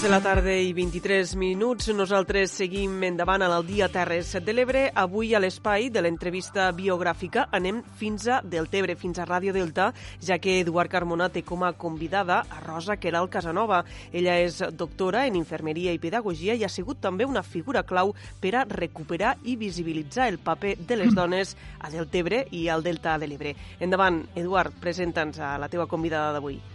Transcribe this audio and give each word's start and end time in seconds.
3 0.00 0.08
de 0.08 0.16
la 0.16 0.22
tarda 0.24 0.52
i 0.56 0.70
23 0.72 1.34
minuts. 1.36 1.90
Nosaltres 1.92 2.54
seguim 2.56 3.02
endavant 3.04 3.42
al 3.44 3.66
Dia 3.68 3.90
Terres 3.92 4.30
de 4.32 4.54
l'Ebre. 4.54 4.86
Avui 4.96 5.34
a 5.36 5.40
l'espai 5.44 5.90
de 5.92 6.00
l'entrevista 6.00 6.70
biogràfica 6.72 7.50
anem 7.52 7.82
fins 8.00 8.24
a 8.24 8.38
Deltebre, 8.40 8.96
fins 8.96 9.20
a 9.20 9.26
Ràdio 9.28 9.52
Delta, 9.52 9.90
ja 10.24 10.40
que 10.40 10.56
Eduard 10.62 10.88
Carmona 10.88 11.28
té 11.28 11.42
com 11.44 11.66
a 11.68 11.74
convidada 11.76 12.40
a 12.48 12.62
Rosa 12.64 12.96
Queral 12.96 13.28
Casanova. 13.28 13.82
Ella 14.10 14.38
és 14.40 14.62
doctora 14.72 15.26
en 15.28 15.36
Infermeria 15.36 15.92
i 15.92 16.00
Pedagogia 16.00 16.56
i 16.56 16.64
ha 16.64 16.72
sigut 16.72 17.04
també 17.04 17.28
una 17.28 17.44
figura 17.44 17.84
clau 17.84 18.14
per 18.40 18.56
a 18.56 18.64
recuperar 18.72 19.36
i 19.44 19.60
visibilitzar 19.60 20.32
el 20.32 20.40
paper 20.40 20.78
de 20.80 20.96
les 20.96 21.12
dones 21.12 21.56
a 21.78 21.92
Deltebre 21.92 22.46
i 22.56 22.70
al 22.72 22.88
Delta 22.88 23.20
de 23.20 23.28
l'Ebre. 23.28 23.56
Endavant, 23.78 24.24
Eduard, 24.34 24.80
presenta'ns 24.80 25.44
a 25.44 25.58
la 25.60 25.68
teva 25.68 25.84
convidada 25.84 26.32
d'avui. 26.32 26.69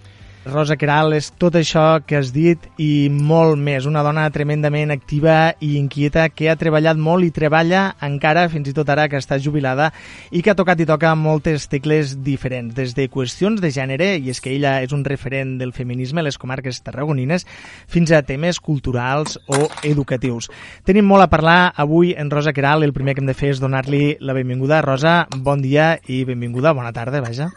Rosa 0.45 0.75
Queral 0.77 1.15
és 1.17 1.31
tot 1.41 1.55
això 1.57 2.03
que 2.05 2.19
has 2.19 2.29
dit 2.29 2.61
i 2.77 3.07
molt 3.09 3.57
més. 3.57 3.87
Una 3.89 4.03
dona 4.05 4.27
tremendament 4.29 4.93
activa 4.93 5.55
i 5.57 5.71
inquieta 5.79 6.27
que 6.29 6.51
ha 6.51 6.57
treballat 6.59 6.99
molt 7.01 7.25
i 7.25 7.31
treballa 7.33 7.95
encara, 8.05 8.45
fins 8.53 8.69
i 8.69 8.75
tot 8.77 8.91
ara 8.93 9.07
que 9.09 9.17
està 9.17 9.39
jubilada, 9.41 9.89
i 10.29 10.43
que 10.45 10.53
ha 10.53 10.57
tocat 10.57 10.83
i 10.83 10.85
toca 10.85 11.15
moltes 11.17 11.65
tecles 11.71 12.13
diferents, 12.21 12.75
des 12.77 12.93
de 12.93 13.07
qüestions 13.09 13.57
de 13.61 13.73
gènere, 13.73 14.11
i 14.21 14.29
és 14.29 14.41
que 14.41 14.53
ella 14.53 14.77
és 14.85 14.93
un 14.93 15.03
referent 15.03 15.57
del 15.57 15.73
feminisme 15.73 16.21
a 16.21 16.27
les 16.29 16.37
comarques 16.37 16.83
tarragonines, 16.85 17.47
fins 17.89 18.13
a 18.13 18.21
temes 18.21 18.61
culturals 18.61 19.39
o 19.49 19.65
educatius. 19.81 20.51
Tenim 20.85 21.09
molt 21.09 21.25
a 21.25 21.31
parlar 21.33 21.73
avui 21.75 22.13
en 22.13 22.29
Rosa 22.29 22.53
Queral. 22.53 22.85
El 22.85 22.93
primer 22.93 23.15
que 23.15 23.25
hem 23.25 23.33
de 23.33 23.37
fer 23.37 23.55
és 23.55 23.63
donar-li 23.63 24.19
la 24.21 24.37
benvinguda. 24.37 24.83
Rosa, 24.85 25.23
bon 25.35 25.65
dia 25.65 25.95
i 26.05 26.21
benvinguda. 26.23 26.77
Bona 26.77 26.93
tarda, 26.93 27.25
vaja. 27.25 27.49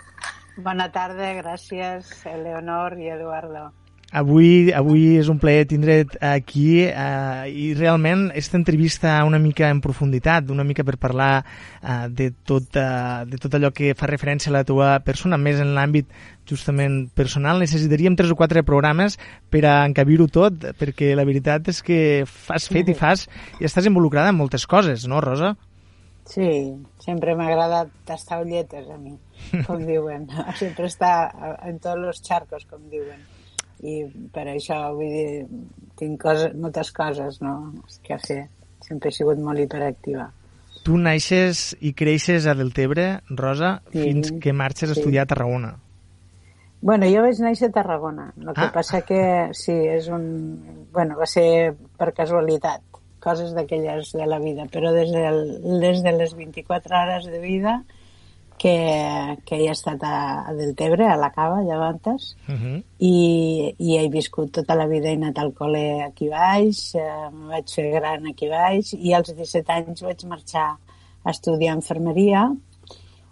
Bona 0.59 0.89
tarda, 0.91 1.37
gràcies, 1.39 2.09
Leonor 2.27 2.97
i 2.99 3.13
Eduardo. 3.15 3.69
Avui, 4.19 4.73
avui 4.73 5.19
és 5.21 5.29
un 5.29 5.37
plaer 5.39 5.67
tindre't 5.69 6.15
aquí 6.25 6.81
eh, 6.89 7.45
i 7.53 7.67
realment 7.77 8.31
aquesta 8.31 8.57
entrevista 8.57 9.19
una 9.29 9.39
mica 9.39 9.69
en 9.69 9.83
profunditat, 9.85 10.49
una 10.51 10.65
mica 10.65 10.83
per 10.83 10.97
parlar 10.97 11.45
eh, 11.45 12.09
de, 12.09 12.31
tot, 12.49 12.75
eh, 12.81 13.29
de 13.29 13.39
tot 13.39 13.55
allò 13.55 13.71
que 13.77 13.93
fa 13.95 14.09
referència 14.09 14.51
a 14.51 14.57
la 14.57 14.65
teva 14.67 14.95
persona, 15.05 15.37
més 15.37 15.61
en 15.61 15.75
l'àmbit 15.77 16.09
justament 16.49 17.05
personal. 17.15 17.61
Necessitaríem 17.63 18.17
tres 18.17 18.33
o 18.33 18.41
quatre 18.41 18.65
programes 18.65 19.19
per 19.53 19.63
a 19.69 19.77
encabir-ho 19.85 20.27
tot, 20.33 20.71
perquè 20.81 21.13
la 21.15 21.29
veritat 21.29 21.69
és 21.71 21.85
que 21.85 22.01
fas 22.27 22.67
fet 22.73 22.89
i 22.89 22.99
fas 22.99 23.29
i 23.61 23.69
estàs 23.69 23.87
involucrada 23.93 24.33
en 24.33 24.41
moltes 24.41 24.67
coses, 24.67 25.07
no, 25.07 25.21
Rosa? 25.21 25.55
Sí, 26.29 26.49
sempre 27.09 27.33
m'ha 27.37 27.49
agradat 27.49 27.93
tastar 28.05 28.43
ulletes 28.45 28.89
a 28.93 28.99
mi, 29.01 29.15
com 29.67 29.81
diuen. 29.89 30.29
Sempre 30.61 30.91
està 30.91 31.13
en 31.65 31.81
tots 31.81 32.11
els 32.13 32.23
xarcos, 32.27 32.69
com 32.69 32.85
diuen. 32.93 33.23
I 33.79 34.03
per 34.35 34.49
això, 34.51 34.77
vull 34.93 35.15
dir, 35.15 35.61
tinc 35.97 36.21
coses, 36.21 36.53
moltes 36.59 36.91
coses, 36.93 37.41
no?, 37.45 37.55
que 38.05 38.19
fer. 38.21 38.43
Sempre 38.85 39.11
he 39.11 39.15
sigut 39.15 39.41
molt 39.41 39.63
hiperactiva. 39.63 40.29
Tu 40.85 40.97
naixes 41.01 41.73
i 41.85 41.93
creixes 41.97 42.47
a 42.47 42.55
Deltebre, 42.59 43.09
Rosa, 43.31 43.79
sí, 43.93 44.03
fins 44.03 44.33
que 44.43 44.55
marxes 44.57 44.91
sí. 44.91 44.93
a 44.93 44.99
estudiar 44.99 45.25
a 45.25 45.31
Tarragona. 45.33 45.77
Bueno, 46.81 47.09
jo 47.11 47.25
vaig 47.25 47.41
néixer 47.43 47.71
a 47.71 47.75
Tarragona. 47.75 48.29
El 48.37 48.53
que 48.53 48.67
ah. 48.69 48.73
passa 48.75 49.01
que, 49.07 49.23
sí, 49.57 49.75
és 49.97 50.11
un... 50.15 50.29
Bueno, 50.95 51.17
va 51.19 51.27
ser 51.31 51.75
per 51.99 52.13
casualitat 52.17 52.88
coses 53.21 53.55
d'aquelles 53.55 54.13
de 54.13 54.27
la 54.27 54.39
vida, 54.39 54.67
però 54.73 54.93
des, 54.95 55.13
del, 55.13 55.41
des 55.81 56.03
de 56.03 56.13
les 56.17 56.35
24 56.35 56.97
hores 57.03 57.27
de 57.27 57.41
vida 57.41 57.83
que, 58.59 59.39
que 59.47 59.57
he 59.63 59.71
estat 59.71 60.03
a, 60.03 60.45
a 60.51 60.53
Deltebre, 60.53 61.07
a 61.07 61.17
la 61.17 61.31
Cava, 61.33 61.63
llavors, 61.63 62.37
uh 62.49 62.55
-huh. 62.55 62.83
i, 62.99 63.75
i 63.79 63.97
he 63.97 64.09
viscut 64.09 64.53
tota 64.53 64.75
la 64.75 64.87
vida, 64.87 65.09
he 65.09 65.17
anat 65.17 65.39
al 65.39 65.55
col·le 65.55 66.05
aquí 66.05 66.29
baix, 66.29 66.95
eh, 66.95 67.29
vaig 67.53 67.67
fer 67.71 67.91
gran 67.93 68.27
aquí 68.27 68.49
baix, 68.49 68.93
i 68.95 69.15
als 69.15 69.33
17 69.35 69.73
anys 69.73 70.03
vaig 70.03 70.25
marxar 70.25 70.77
a 71.25 71.31
estudiar 71.31 71.77
infermeria, 71.77 72.51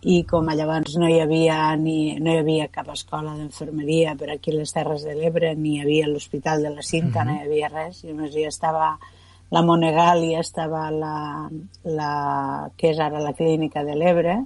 i 0.03 0.23
com 0.23 0.47
llavors 0.47 0.97
no 0.97 1.09
hi 1.09 1.19
havia 1.21 1.75
ni, 1.77 2.15
no 2.21 2.31
hi 2.31 2.39
havia 2.39 2.69
cap 2.69 2.89
escola 2.89 3.35
d'infermeria 3.35 4.15
per 4.15 4.31
aquí 4.31 4.53
a 4.53 4.59
les 4.61 4.73
Terres 4.73 5.03
de 5.03 5.15
l'Ebre, 5.15 5.55
ni 5.57 5.77
hi 5.77 5.81
havia 5.81 6.07
l'Hospital 6.07 6.63
de 6.63 6.71
la 6.71 6.83
Cinta, 6.83 7.21
uh 7.21 7.25
-huh. 7.25 7.27
no 7.27 7.33
hi 7.33 7.47
havia 7.47 7.69
res, 7.69 8.05
i 8.05 8.13
només 8.13 8.37
hi 8.37 8.45
estava 8.45 8.97
la 9.55 9.63
Monegal 9.63 10.25
i 10.27 10.35
estava 10.35 10.89
la, 10.91 11.49
la, 11.85 12.13
que 12.77 12.91
és 12.91 13.01
ara 13.01 13.23
la 13.23 13.35
clínica 13.37 13.85
de 13.87 13.95
l'Ebre, 13.95 14.41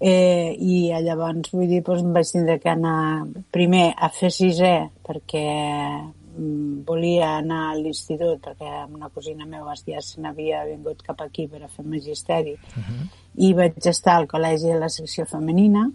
eh, 0.00 0.56
i 0.56 0.88
llavors 1.04 1.52
vull 1.52 1.68
dir, 1.68 1.82
doncs, 1.84 2.02
em 2.02 2.14
vaig 2.16 2.32
tindre 2.32 2.56
que 2.62 2.72
anar 2.72 3.26
primer 3.52 3.90
a 3.96 4.08
fer 4.08 4.30
sisè 4.32 4.74
perquè 5.04 5.44
mm, 5.44 6.80
volia 6.88 7.34
anar 7.36 7.66
a 7.68 7.76
l'institut 7.76 8.40
perquè 8.46 8.86
una 8.88 9.10
cosina 9.12 9.44
meva 9.44 9.76
ja 9.84 10.00
se 10.00 10.20
n'havia 10.20 10.64
vingut 10.64 11.04
cap 11.04 11.20
aquí 11.20 11.46
per 11.46 11.62
a 11.62 11.68
fer 11.68 11.84
magisteri 11.84 12.56
uh 12.56 12.80
-huh. 12.80 13.04
i 13.36 13.52
vaig 13.52 13.76
estar 13.84 14.16
al 14.16 14.26
col·legi 14.26 14.72
de 14.72 14.78
la 14.78 14.88
secció 14.88 15.26
femenina 15.26 15.90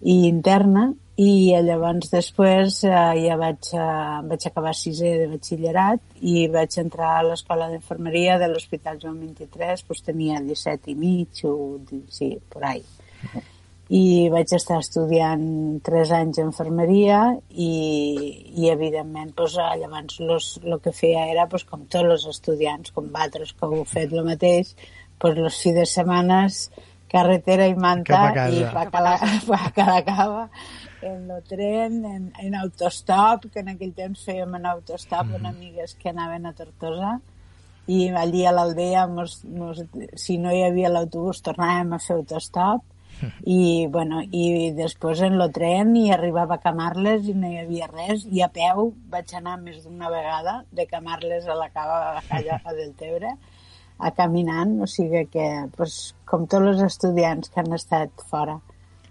i 0.00 0.26
interna 0.26 0.92
i 1.20 1.52
llavors 1.66 2.08
després 2.12 2.78
eh, 2.88 2.96
ja 3.26 3.36
vaig, 3.36 3.68
eh, 3.76 4.16
vaig 4.30 4.46
acabar 4.48 4.72
sisè 4.76 5.10
de 5.20 5.26
batxillerat 5.34 6.00
i 6.24 6.46
vaig 6.52 6.78
entrar 6.80 7.10
a 7.18 7.26
l'escola 7.26 7.68
d'infermeria 7.68 8.38
de 8.40 8.48
l'Hospital 8.48 9.00
Joan 9.02 9.18
23, 9.26 9.84
doncs 9.88 10.04
tenia 10.06 10.40
17 10.46 10.92
i 10.94 10.96
mig 10.96 11.42
o 11.44 11.54
sí, 12.08 12.32
por 12.48 12.64
ahí. 12.64 12.80
I 13.90 14.30
vaig 14.32 14.54
estar 14.54 14.78
estudiant 14.80 15.44
3 15.84 16.12
anys 16.22 16.38
d'infermeria 16.38 17.20
i, 17.50 17.70
i 18.62 18.70
evidentment 18.70 19.34
doncs, 19.36 19.58
llavors 19.82 20.52
el 20.62 20.78
que 20.80 20.94
feia 20.94 21.26
era 21.34 21.48
doncs, 21.50 21.66
com 21.68 21.84
tots 21.84 22.14
els 22.16 22.28
estudiants, 22.32 22.94
com 22.96 23.10
altres 23.12 23.52
que 23.52 23.66
heu 23.66 23.82
fet 23.84 24.14
el 24.14 24.24
mateix, 24.24 24.76
doncs 25.20 25.42
els 25.50 25.64
fi 25.66 25.74
de 25.76 25.84
setmanes 25.84 26.68
carretera 27.10 27.66
i 27.66 27.74
manta 27.74 28.28
i 28.54 28.62
pa 28.70 28.86
a 28.86 29.02
la, 29.02 29.18
pa 29.50 29.66
a 29.66 29.90
la 29.90 30.04
cava 30.06 30.46
en 31.02 31.30
el 31.30 31.42
tren, 31.48 32.04
en, 32.04 32.30
en 32.38 32.54
autostop, 32.60 33.48
que 33.52 33.64
en 33.64 33.72
aquell 33.74 33.92
temps 33.96 34.24
fèiem 34.26 34.56
en 34.58 34.68
autostop 34.70 35.26
mm. 35.26 35.38
amb 35.38 35.50
amigues 35.52 35.96
que 36.00 36.12
anaven 36.12 36.46
a 36.46 36.54
Tortosa, 36.56 37.18
i 37.90 38.06
allí 38.14 38.44
a 38.46 38.52
l'aldea, 38.54 39.06
si 40.14 40.38
no 40.38 40.52
hi 40.54 40.62
havia 40.66 40.92
l'autobús, 40.92 41.42
tornàvem 41.42 41.96
a 41.96 42.00
fer 42.02 42.18
autostop, 42.20 42.84
i, 43.44 43.86
bueno, 43.92 44.22
i 44.32 44.70
després 44.76 45.20
en 45.26 45.36
el 45.40 45.50
tren 45.52 45.92
i 45.98 46.06
arribava 46.14 46.56
a 46.56 46.62
Camarles 46.62 47.28
i 47.28 47.34
no 47.36 47.50
hi 47.50 47.58
havia 47.60 47.88
res 47.90 48.24
i 48.30 48.40
a 48.40 48.48
peu 48.52 48.94
vaig 49.12 49.34
anar 49.36 49.58
més 49.60 49.82
d'una 49.84 50.08
vegada 50.12 50.60
de 50.72 50.86
Camarles 50.88 51.48
a 51.48 51.56
la 51.58 51.68
cava 51.74 52.20
a 52.20 52.74
Deltebre 52.78 53.34
a 54.00 54.10
caminant, 54.16 54.78
o 54.80 54.86
sigui 54.88 55.26
que 55.28 55.46
pues, 55.76 56.14
com 56.24 56.46
tots 56.48 56.70
els 56.70 56.82
estudiants 56.86 57.52
que 57.52 57.60
han 57.60 57.74
estat 57.76 58.24
fora 58.30 58.56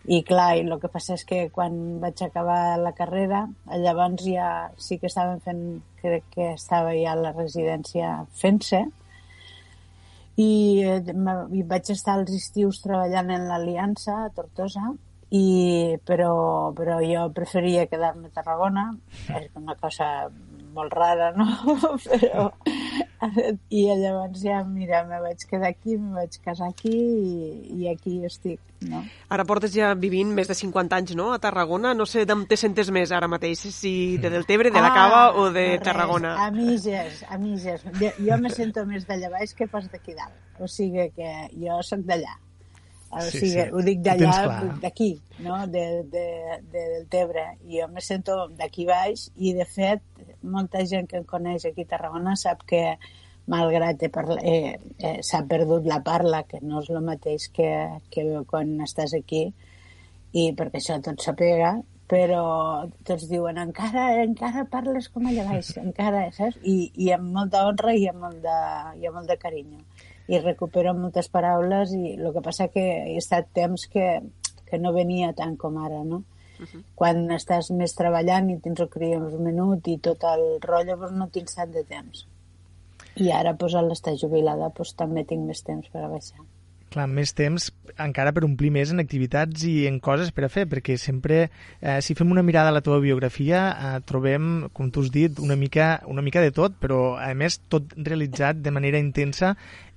i 0.08 0.22
clar, 0.24 0.54
i 0.58 0.64
el 0.64 0.78
que 0.80 0.92
passa 0.92 1.18
és 1.18 1.26
que 1.28 1.42
quan 1.54 2.00
vaig 2.02 2.22
acabar 2.24 2.78
la 2.80 2.94
carrera, 2.96 3.44
llavors 3.84 4.24
ja 4.26 4.70
sí 4.78 4.98
que 4.98 5.10
estàvem 5.12 5.42
fent, 5.44 5.66
crec 6.00 6.30
que 6.36 6.54
estava 6.54 6.96
ja 6.96 7.18
la 7.20 7.34
residència 7.36 8.14
fent-se, 8.40 8.86
i, 10.40 10.50
i 10.88 11.64
vaig 11.68 11.92
estar 11.92 12.16
als 12.16 12.32
estius 12.32 12.80
treballant 12.86 13.32
en 13.36 13.48
l'Aliança 13.50 14.16
a 14.24 14.30
Tortosa, 14.36 14.94
i, 15.36 15.98
però, 16.08 16.72
però 16.74 16.98
jo 17.06 17.28
preferia 17.36 17.86
quedar-me 17.92 18.31
a 18.31 18.34
Tarragona, 18.34 18.88
és 19.36 19.52
una 19.60 19.76
cosa 19.78 20.30
molt 20.74 20.96
rara, 20.96 21.34
no? 21.36 21.46
però 22.08 22.48
i 23.80 23.84
llavors 23.88 24.42
ja, 24.44 24.64
mira, 24.64 25.04
me 25.08 25.20
vaig 25.24 25.44
quedar 25.50 25.70
aquí, 25.74 25.98
me 25.98 26.16
vaig 26.18 26.38
casar 26.44 26.70
aquí 26.72 26.94
i, 26.94 27.50
i 27.75 27.90
aquí 27.92 28.18
estic, 28.25 28.60
no? 28.90 29.04
Ara 29.30 29.46
portes 29.50 29.74
ja 29.75 29.92
vivint 30.00 30.34
més 30.36 30.50
de 30.50 30.57
50 30.57 31.00
anys, 31.00 31.16
no?, 31.19 31.30
a 31.36 31.40
Tarragona. 31.44 31.94
No 31.98 32.07
sé 32.10 32.25
d'on 32.30 32.46
te 32.50 32.57
sentes 32.60 32.92
més 32.96 33.13
ara 33.16 33.30
mateix, 33.31 33.68
si 33.75 33.94
de 34.22 34.31
Deltebre, 34.34 34.74
de 34.74 34.84
la 34.84 34.92
Cava 34.96 35.24
ah, 35.28 35.31
o 35.38 35.48
de 35.54 35.66
res, 35.75 35.86
Tarragona. 35.86 36.36
A 36.46 36.50
mitges, 36.56 37.24
a 37.30 37.40
mitges. 37.42 37.86
Jo, 38.01 38.13
jo 38.18 38.42
me 38.42 38.54
sento 38.54 38.86
més 38.90 39.07
d'allà 39.10 39.31
baix 39.34 39.56
que 39.56 39.69
pas 39.72 39.90
d'aquí 39.92 40.18
dalt. 40.18 40.38
O 40.60 40.68
sigui 40.68 41.10
que 41.16 41.34
jo 41.56 41.81
sóc 41.86 42.06
d'allà. 42.07 42.38
O 43.10 43.22
sí, 43.26 43.40
sigui, 43.40 43.54
sí. 43.56 43.64
ho 43.74 43.82
dic 43.86 44.04
d'allà, 44.06 44.34
d'aquí, 44.84 45.10
no? 45.42 45.64
De, 45.68 45.86
de, 46.14 46.26
de 46.70 46.84
Deltebre. 46.94 47.46
I 47.66 47.82
jo 47.82 47.88
me 47.90 48.04
sento 48.06 48.36
d'aquí 48.60 48.86
baix 48.90 49.30
i, 49.36 49.56
de 49.58 49.66
fet, 49.66 50.04
molta 50.44 50.84
gent 50.86 51.10
que 51.10 51.18
em 51.22 51.26
coneix 51.28 51.66
aquí 51.66 51.88
a 51.88 51.94
Tarragona 51.96 52.36
sap 52.38 52.62
que 52.70 52.84
malgrat 53.50 54.04
eh, 54.06 54.78
eh, 55.00 55.16
s'ha 55.26 55.42
perdut 55.50 55.88
la 55.90 56.04
parla, 56.06 56.44
que 56.46 56.60
no 56.62 56.84
és 56.84 56.90
el 56.94 57.02
mateix 57.02 57.50
que, 57.56 57.72
que 58.14 58.26
quan 58.50 58.76
estàs 58.86 59.16
aquí, 59.18 59.48
i 60.38 60.52
perquè 60.54 60.78
això 60.78 61.00
tot 61.02 61.26
s'apega, 61.26 61.80
però 62.10 62.44
tots 63.06 63.28
diuen 63.30 63.58
encara, 63.62 64.06
encara 64.24 64.66
parles 64.70 65.10
com 65.14 65.28
allà 65.30 65.46
baix, 65.50 65.76
encara, 65.88 66.28
saps? 66.38 66.62
I, 66.62 66.92
i 67.06 67.12
amb 67.16 67.34
molta 67.36 67.66
honra 67.68 67.94
i 67.98 68.08
amb 68.12 68.26
molt 68.26 68.42
de, 68.46 68.60
i 69.02 69.10
amb 69.10 69.20
molt 69.20 69.30
de 69.30 69.38
carinyo. 69.42 69.82
I 70.30 70.40
recupero 70.44 70.94
moltes 70.94 71.30
paraules 71.34 71.94
i 71.98 72.14
el 72.16 72.30
que 72.36 72.44
passa 72.46 72.70
que 72.74 72.84
he 73.14 73.18
estat 73.22 73.50
temps 73.58 73.88
que, 73.94 74.10
que 74.70 74.81
no 74.81 74.94
venia 74.94 75.31
tant 75.38 75.56
com 75.58 75.80
ara, 75.81 76.04
no? 76.04 76.24
Uh 76.60 76.66
-huh. 76.66 76.84
Quan 76.96 77.31
estàs 77.31 77.72
més 77.72 77.96
treballant 77.96 78.50
i 78.50 78.60
tens 78.60 78.80
el 78.80 78.90
criar 78.96 79.22
un 79.22 79.44
minut 79.44 79.88
i 79.88 79.98
tot 79.98 80.24
el 80.34 80.46
rotllo, 80.62 80.98
doncs 80.98 81.18
no 81.18 81.28
tens 81.28 81.56
tant 81.56 81.72
de 81.72 81.84
temps. 81.84 82.28
I 83.16 83.31
ara, 83.31 83.54
doncs, 83.54 83.76
a 83.76 83.81
l'estar 83.81 84.16
jubilada, 84.16 84.72
doncs, 84.76 84.96
també 84.96 85.24
tinc 85.24 85.46
més 85.48 85.64
temps 85.64 85.90
per 85.90 86.04
a 86.04 86.10
baixar 86.10 86.46
clar, 86.90 87.08
més 87.08 87.34
temps 87.38 87.70
encara 88.02 88.34
per 88.36 88.44
omplir 88.48 88.72
més 88.74 88.92
en 88.94 89.02
activitats 89.02 89.64
i 89.68 89.86
en 89.90 90.00
coses 90.04 90.32
per 90.36 90.46
a 90.46 90.52
fer, 90.52 90.66
perquè 90.70 90.98
sempre, 91.02 91.50
eh, 91.82 92.00
si 92.06 92.16
fem 92.18 92.32
una 92.32 92.44
mirada 92.46 92.74
a 92.74 92.75
la 92.75 92.82
teva 92.86 93.00
biografia, 93.04 93.62
eh, 93.72 94.00
trobem, 94.06 94.70
com 94.74 94.92
tu 94.92 95.06
has 95.06 95.12
dit, 95.14 95.40
una 95.40 95.56
mica, 95.56 96.02
una 96.08 96.25
mica 96.25 96.42
de 96.42 96.52
tot, 96.56 96.75
però 96.82 97.18
a 97.20 97.34
més 97.34 97.60
tot 97.70 97.94
realitzat 97.96 98.62
de 98.62 98.72
manera 98.72 99.00
intensa 99.00 99.56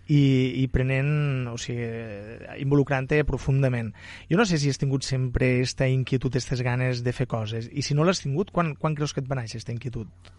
i, 0.08 0.22
i 0.62 0.66
prenent, 0.72 1.48
o 1.52 1.56
sigui, 1.60 1.86
involucrant-te 2.62 3.22
profundament. 3.28 3.92
Jo 4.30 4.40
no 4.40 4.46
sé 4.48 4.58
si 4.58 4.72
has 4.72 4.80
tingut 4.80 5.06
sempre 5.06 5.54
aquesta 5.58 5.88
inquietud, 5.90 6.32
aquestes 6.32 6.62
ganes 6.66 7.02
de 7.06 7.14
fer 7.14 7.28
coses, 7.30 7.68
i 7.70 7.84
si 7.86 7.94
no 7.94 8.06
l'has 8.06 8.22
tingut, 8.24 8.50
quan, 8.50 8.74
quan 8.78 8.96
creus 8.98 9.14
que 9.14 9.22
et 9.22 9.30
va 9.30 9.38
néixer 9.38 9.60
aquesta 9.60 9.74
inquietud? 9.74 10.32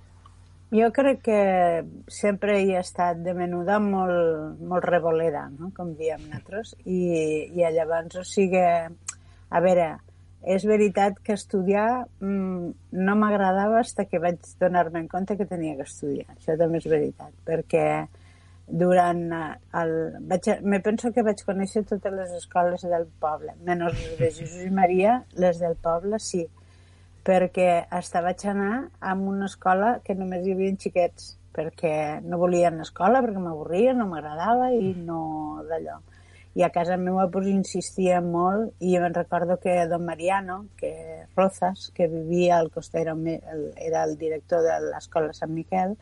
Jo 0.74 0.88
crec 0.89 1.19
que 1.21 1.42
sempre 2.10 2.56
ha 2.74 2.81
estat 2.81 3.19
de 3.21 3.36
menuda 3.38 3.77
molt, 3.80 4.57
molt 4.57 4.88
revolera, 4.89 5.45
no? 5.54 5.69
com 5.75 5.94
diem 6.00 6.24
nosaltres, 6.25 6.74
i, 6.86 7.04
i 7.54 7.69
llavors, 7.75 8.18
o 8.18 8.25
sigui, 8.25 8.63
a 8.63 9.62
veure, 9.62 9.92
és 10.44 10.65
veritat 10.68 11.19
que 11.24 11.38
estudiar 11.38 12.06
mmm, 12.19 12.74
no 13.06 13.15
m'agradava 13.15 13.83
fins 13.86 14.10
que 14.10 14.19
vaig 14.19 14.42
donar-me 14.60 15.04
en 15.04 15.07
compte 15.07 15.38
que 15.39 15.48
tenia 15.48 15.77
que 15.77 15.86
estudiar. 15.88 16.27
Això 16.36 16.57
també 16.60 16.81
és 16.81 16.89
veritat, 16.89 17.31
perquè 17.48 17.86
durant 18.68 19.24
el... 19.33 19.94
Vaig, 20.30 20.50
me 20.63 20.80
penso 20.80 21.12
que 21.13 21.24
vaig 21.25 21.44
conèixer 21.45 21.83
totes 21.89 22.13
les 22.15 22.33
escoles 22.39 22.86
del 22.88 23.07
poble, 23.19 23.56
menys 23.68 23.92
les 23.92 24.04
de 24.19 24.31
Jesús 24.31 24.60
i 24.63 24.71
Maria, 24.71 25.21
les 25.36 25.60
del 25.60 25.75
poble 25.75 26.19
sí, 26.24 26.45
perquè 27.27 27.86
hasta 27.89 28.24
vaig 28.24 28.45
anar 28.48 28.74
a 29.00 29.13
una 29.15 29.48
escola 29.51 29.98
que 30.04 30.15
només 30.15 30.45
hi 30.45 30.56
havia 30.56 30.75
xiquets, 30.80 31.36
perquè 31.54 32.21
no 32.24 32.39
volia 32.42 32.71
anar 32.71 32.83
a 32.83 32.89
escola, 32.89 33.21
perquè 33.24 33.44
m'avorria, 33.44 33.94
no 33.94 34.10
m'agradava 34.10 34.71
i 34.74 34.95
no 34.98 35.63
d'allò. 35.69 36.00
I 36.54 36.62
a 36.62 36.69
casa 36.69 37.00
meva 37.01 37.25
pues, 37.33 37.48
insistia 37.50 38.19
molt 38.21 38.75
i 38.80 38.94
me'n 39.01 39.15
recordo 39.15 39.57
que 39.62 39.74
don 39.89 40.04
Mariano, 40.06 40.68
que 40.77 41.25
Rozas, 41.36 41.89
que 41.95 42.07
vivia 42.07 42.60
al 42.60 42.69
costero, 42.71 43.15
era 43.75 44.04
el 44.04 44.18
director 44.18 44.62
de 44.62 44.75
l'escola 44.92 45.33
Sant 45.33 45.54
Miquel, 45.54 45.95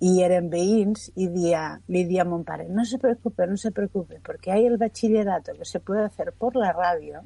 i 0.00 0.18
eren 0.24 0.50
veïns 0.50 1.10
i 1.14 1.28
dia, 1.30 1.78
li 1.88 2.04
dia 2.08 2.24
a 2.24 2.28
mon 2.28 2.42
pare, 2.44 2.66
no 2.68 2.84
se 2.84 2.98
preocupe, 2.98 3.46
no 3.46 3.56
se 3.56 3.70
preocupe, 3.70 4.20
porque 4.24 4.52
hay 4.52 4.66
el 4.66 4.76
bachillerato 4.76 5.54
que 5.58 5.64
se 5.64 5.80
puede 5.80 6.04
hacer 6.04 6.32
por 6.32 6.56
la 6.56 6.72
radio, 6.72 7.22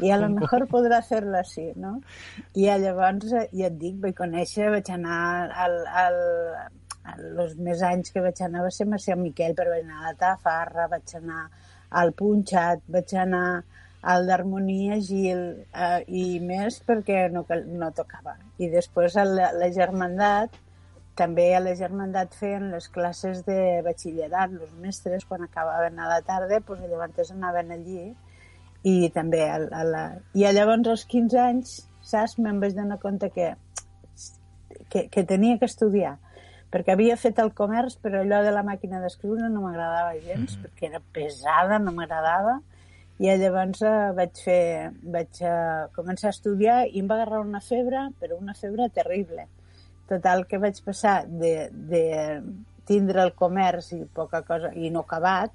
i 0.00 0.10
a 0.10 0.16
lo 0.16 0.28
mejor 0.32 0.66
podrà 0.70 1.02
fer-lo 1.04 1.36
així, 1.36 1.66
no? 1.76 1.98
I 2.56 2.68
llavors, 2.80 3.28
ja 3.28 3.68
et 3.68 3.78
dic, 3.80 3.98
vaig 4.00 4.16
conèixer, 4.16 4.70
vaig 4.72 4.90
anar 4.94 5.20
al, 5.66 5.76
al, 6.04 6.18
els 7.14 7.56
més 7.60 7.82
anys 7.84 8.12
que 8.12 8.24
vaig 8.24 8.40
anar 8.44 8.64
va 8.66 8.72
ser 8.74 8.88
a 8.88 9.00
Sant 9.02 9.22
Miquel, 9.22 9.54
però 9.58 9.74
vaig 9.74 9.84
anar 9.84 10.02
a 10.02 10.10
la 10.10 10.18
Tafarra, 10.20 10.88
vaig 10.92 11.16
anar 11.20 11.42
al 12.00 12.12
Punxat, 12.18 12.84
vaig 12.88 13.14
anar 13.20 13.46
al 14.06 14.26
d'Harmonia 14.28 15.00
Gil 15.02 15.42
eh, 15.74 16.02
i 16.06 16.38
més 16.40 16.78
perquè 16.86 17.26
no, 17.32 17.44
no 17.80 17.90
tocava. 17.96 18.36
I 18.58 18.70
després 18.70 19.16
a 19.16 19.24
la, 19.26 19.50
la 19.56 19.70
Germandat, 19.74 20.54
també 21.16 21.46
a 21.56 21.62
la 21.64 21.74
Germandat 21.78 22.34
feien 22.36 22.70
les 22.72 22.88
classes 22.92 23.42
de 23.46 23.82
batxillerat, 23.86 24.52
els 24.52 24.74
mestres, 24.82 25.24
quan 25.24 25.46
acabaven 25.46 25.98
a 25.98 26.10
la 26.10 26.20
tarda, 26.26 26.60
doncs 26.60 26.84
llavors 26.86 27.32
anaven 27.32 27.72
allí 27.76 28.14
i 28.86 29.10
també 29.14 29.42
a, 29.48 29.56
a 29.80 29.82
la... 29.84 30.04
I 30.34 30.46
llavors 30.52 30.92
als 30.92 31.06
15 31.10 31.40
anys, 31.42 31.74
saps, 32.04 32.36
me'n 32.38 32.60
vaig 32.62 32.76
donar 32.76 33.00
compte 33.02 33.32
que, 33.34 33.54
que, 34.92 35.08
que 35.08 35.24
tenia 35.24 35.58
que 35.58 35.68
estudiar 35.70 36.18
perquè 36.76 36.92
havia 36.92 37.16
fet 37.16 37.38
el 37.40 37.52
comerç, 37.56 37.94
però 38.02 38.20
allò 38.20 38.42
de 38.44 38.52
la 38.52 38.64
màquina 38.66 38.98
d'escriure 39.00 39.48
no 39.48 39.62
m'agradava 39.62 40.16
gens, 40.18 40.56
mm 40.56 40.56
-hmm. 40.56 40.64
perquè 40.64 40.88
era 40.90 41.00
pesada, 41.12 41.78
no 41.78 41.92
m'agradava, 41.92 42.60
i 43.18 43.32
llavors 43.40 43.80
eh, 43.82 44.12
vaig 44.12 44.40
fer, 44.44 44.92
vaig 45.02 45.38
eh, 45.40 45.86
començar 45.96 46.28
a 46.28 46.36
estudiar 46.36 46.78
i 46.86 47.00
em 47.00 47.06
va 47.08 47.14
agarrar 47.14 47.40
una 47.40 47.60
febre, 47.60 48.10
però 48.20 48.36
una 48.36 48.54
febre 48.54 48.90
terrible. 48.90 49.46
Total, 50.06 50.44
que 50.46 50.58
vaig 50.62 50.78
passar 50.86 51.24
de, 51.26 51.68
de 51.72 52.04
tindre 52.86 53.24
el 53.26 53.32
comerç 53.34 53.90
i 53.96 54.04
poca 54.06 54.42
cosa, 54.46 54.70
i 54.74 54.90
no 54.94 55.02
acabat, 55.02 55.52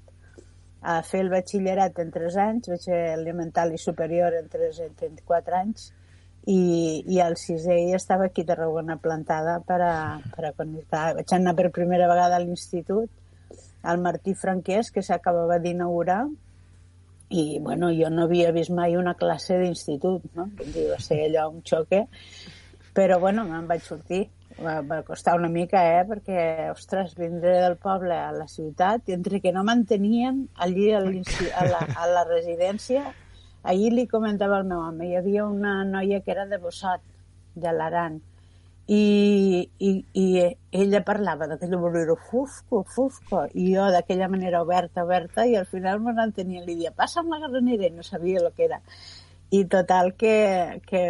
a 0.82 0.98
fer 1.06 1.22
el 1.24 1.30
batxillerat 1.32 1.98
en 2.02 2.10
3 2.12 2.36
anys, 2.42 2.68
vaig 2.72 2.86
fer 2.90 3.02
elemental 3.14 3.72
i 3.72 3.80
superior 3.80 4.34
en 4.36 4.48
3 4.52 4.80
en 4.88 4.94
34 4.98 5.58
anys, 5.60 5.88
i, 6.50 7.02
i 7.06 7.20
al 7.22 7.36
sisè 7.38 7.76
ja 7.88 7.96
estava 7.96 8.26
aquí 8.26 8.42
a 8.42 8.50
Tarragona 8.50 8.96
plantada 8.98 9.60
per 9.66 9.78
a, 9.86 9.96
per 10.34 10.48
a 10.48 10.52
connectar. 10.58 11.04
Vaig 11.20 11.34
anar 11.36 11.54
per 11.58 11.70
primera 11.70 12.08
vegada 12.10 12.36
a 12.36 12.42
l'institut, 12.42 13.10
al 13.82 14.02
Martí 14.02 14.34
Franquès, 14.38 14.90
que 14.94 15.06
s'acabava 15.06 15.60
d'inaugurar, 15.62 16.24
i 17.32 17.58
bueno, 17.64 17.88
jo 17.96 18.10
no 18.12 18.26
havia 18.26 18.52
vist 18.52 18.74
mai 18.74 18.98
una 18.98 19.14
classe 19.16 19.56
d'institut, 19.62 20.26
no? 20.36 20.50
Va 20.58 20.98
ser 21.00 21.22
allò 21.28 21.48
un 21.48 21.62
xoque, 21.64 22.04
però 22.92 23.18
bueno, 23.22 23.46
me'n 23.48 23.70
vaig 23.70 23.86
sortir 23.86 24.26
va, 24.58 24.80
va 24.86 25.02
costar 25.06 25.36
una 25.38 25.48
mica, 25.52 25.82
eh? 25.98 26.02
Perquè, 26.08 26.42
ostres, 26.72 27.14
vindre 27.18 27.54
del 27.64 27.76
poble 27.80 28.16
a 28.18 28.32
la 28.36 28.48
ciutat, 28.50 29.08
i 29.08 29.16
entre 29.16 29.40
que 29.40 29.52
no 29.52 29.64
mantenien 29.64 30.46
allí 30.66 30.90
a, 30.92 31.00
a, 31.02 31.64
la, 31.70 31.84
a 32.04 32.10
la 32.10 32.24
residència, 32.28 33.06
ahir 33.62 33.92
li 33.94 34.08
comentava 34.10 34.58
al 34.58 34.68
meu 34.68 34.82
home, 34.82 35.08
hi 35.08 35.16
havia 35.16 35.46
una 35.46 35.80
noia 35.84 36.20
que 36.20 36.34
era 36.34 36.46
de 36.50 36.58
Bossot, 36.58 37.02
de 37.54 37.72
l'Aran, 37.72 38.20
i, 38.88 39.70
i, 39.78 39.90
i 40.18 40.24
ella 40.72 41.00
parlava 41.06 41.46
d'aquella 41.46 41.78
manera 41.78 42.16
fusco, 42.30 42.82
fusco, 42.82 43.44
i 43.54 43.70
jo 43.74 43.86
d'aquella 43.94 44.28
manera 44.28 44.62
oberta, 44.62 45.04
oberta, 45.04 45.46
i 45.46 45.54
al 45.56 45.68
final 45.70 46.00
me 46.02 46.14
n'entenia, 46.16 46.64
li 46.66 46.76
dia, 46.80 46.90
passa'm 46.90 47.30
la 47.30 47.40
granera, 47.46 47.86
i 47.86 47.94
no 47.94 48.02
sabia 48.02 48.42
el 48.42 48.50
que 48.56 48.66
era. 48.66 48.80
I 49.52 49.66
total 49.68 50.14
que, 50.16 50.80
que 50.88 51.02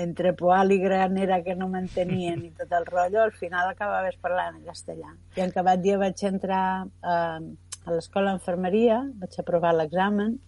entre 0.00 0.32
Poal 0.32 0.72
i 0.72 0.78
Granera 0.80 1.42
que 1.44 1.52
no 1.58 1.68
mantenien 1.68 2.40
i 2.46 2.48
tot 2.56 2.72
el 2.72 2.86
rotllo, 2.88 3.20
al 3.20 3.34
final 3.36 3.68
acabaves 3.68 4.16
parlant 4.22 4.56
en 4.56 4.64
castellà. 4.64 5.12
I 5.36 5.44
en 5.44 5.52
acabat 5.52 5.82
dia 5.84 5.98
vaig 6.00 6.24
entrar 6.24 6.64
a, 7.04 7.18
a 7.36 7.92
l'escola 7.92 8.32
d'infermeria, 8.32 9.02
vaig 9.20 9.36
aprovar 9.42 9.74
l'examen 9.76 10.38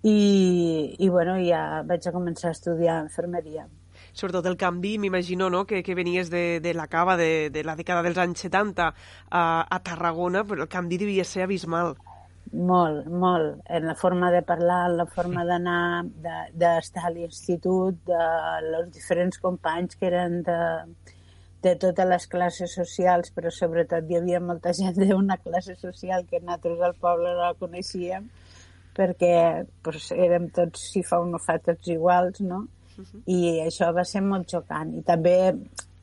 i, 0.00 0.96
i 0.96 1.08
bueno, 1.12 1.36
ja 1.44 1.82
vaig 1.84 2.08
a 2.08 2.14
començar 2.16 2.48
a 2.48 2.56
estudiar 2.56 3.02
infermeria. 3.04 3.66
Sobretot 4.16 4.46
el 4.48 4.56
canvi, 4.56 4.96
m'imagino, 4.98 5.50
no?, 5.52 5.66
que, 5.68 5.82
que 5.84 5.94
venies 5.94 6.30
de, 6.32 6.60
de 6.64 6.72
la 6.74 6.88
cava 6.88 7.16
de, 7.20 7.50
de 7.52 7.62
la 7.64 7.76
dècada 7.76 8.02
dels 8.06 8.18
anys 8.18 8.46
70 8.48 8.88
a, 8.88 9.42
a 9.68 9.78
Tarragona, 9.84 10.46
però 10.48 10.64
el 10.64 10.72
canvi 10.72 10.98
devia 11.04 11.28
ser 11.28 11.44
abismal. 11.44 11.94
Molt, 12.52 13.06
molt. 13.06 13.60
En 13.70 13.86
la 13.86 13.94
forma 13.94 14.30
de 14.34 14.42
parlar, 14.42 14.88
en 14.90 14.96
la 14.98 15.06
forma 15.06 15.44
d'anar, 15.46 16.02
d'estar 16.50 17.04
de, 17.04 17.06
a 17.06 17.12
l'institut, 17.14 18.00
de 18.06 18.22
els 18.58 18.90
diferents 18.94 19.38
companys 19.38 19.94
que 19.94 20.08
eren 20.08 20.40
de, 20.46 20.58
de 21.62 21.76
totes 21.78 22.08
les 22.10 22.26
classes 22.32 22.74
socials, 22.74 23.30
però 23.36 23.52
sobretot 23.54 24.10
hi 24.10 24.18
havia 24.18 24.40
molta 24.42 24.72
gent 24.74 24.98
d'una 24.98 25.38
classe 25.44 25.76
social 25.78 26.26
que 26.26 26.40
nosaltres 26.40 26.82
al 26.88 26.96
poble 26.98 27.36
no 27.36 27.44
la 27.44 27.54
coneixíem, 27.60 28.26
perquè 28.98 29.34
pues, 29.84 30.10
érem 30.16 30.50
tots, 30.50 30.90
si 30.90 31.04
fa 31.06 31.20
o 31.22 31.28
no 31.30 31.38
fa, 31.38 31.60
tots 31.62 31.94
iguals, 31.94 32.40
no? 32.40 32.64
Uh 32.98 33.04
-huh. 33.04 33.22
I 33.26 33.38
això 33.68 33.94
va 33.94 34.04
ser 34.04 34.22
molt 34.22 34.50
xocant. 34.50 34.98
I 34.98 35.02
també 35.02 35.54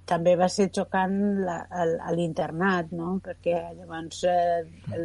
també 0.08 0.36
va 0.40 0.48
ser 0.52 0.70
xocant 0.76 1.16
la, 1.44 1.58
a, 1.68 2.12
l'internat, 2.16 2.92
no? 2.96 3.18
perquè 3.24 3.58
llavors, 3.76 4.24
eh, 4.32 5.00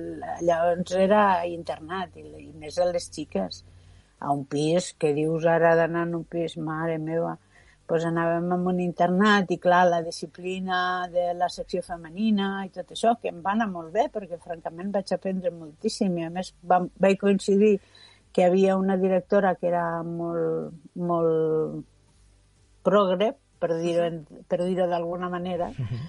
llavors 0.46 0.96
era 0.98 1.22
internat, 1.50 2.16
i, 2.16 2.26
i 2.46 2.52
més 2.58 2.78
a 2.78 2.88
les 2.90 3.08
xiques, 3.10 3.62
a 4.22 4.30
un 4.32 4.44
pis, 4.46 4.92
que 4.98 5.10
dius 5.16 5.46
ara 5.50 5.74
d'anar 5.78 6.06
en 6.06 6.20
un 6.20 6.28
pis, 6.30 6.54
mare 6.56 7.00
meva, 7.02 7.34
pues 7.90 8.06
anàvem 8.08 8.52
a 8.54 8.60
un 8.70 8.78
internat 8.80 9.50
i 9.50 9.58
clar, 9.60 9.82
la 9.90 10.00
disciplina 10.06 11.08
de 11.12 11.32
la 11.36 11.50
secció 11.52 11.82
femenina 11.84 12.62
i 12.64 12.70
tot 12.72 12.94
això, 12.94 13.16
que 13.20 13.28
em 13.32 13.42
va 13.44 13.56
anar 13.56 13.68
molt 13.72 13.92
bé 13.92 14.06
perquè 14.14 14.38
francament 14.40 14.94
vaig 14.94 15.12
aprendre 15.12 15.52
moltíssim 15.52 16.16
i 16.16 16.24
a 16.24 16.30
més 16.32 16.54
vam, 16.62 16.88
vaig 17.02 17.18
coincidir 17.20 17.74
que 18.32 18.40
hi 18.40 18.46
havia 18.46 18.78
una 18.80 18.96
directora 18.96 19.56
que 19.58 19.68
era 19.68 19.84
molt, 20.06 20.72
molt 20.96 21.82
progre, 22.86 23.34
per 23.62 23.76
dir-ho 23.78 24.08
per 24.50 24.62
dir 24.64 24.76
d'alguna 24.80 25.28
manera, 25.32 25.68
uh 25.70 25.86
-huh. 25.90 26.00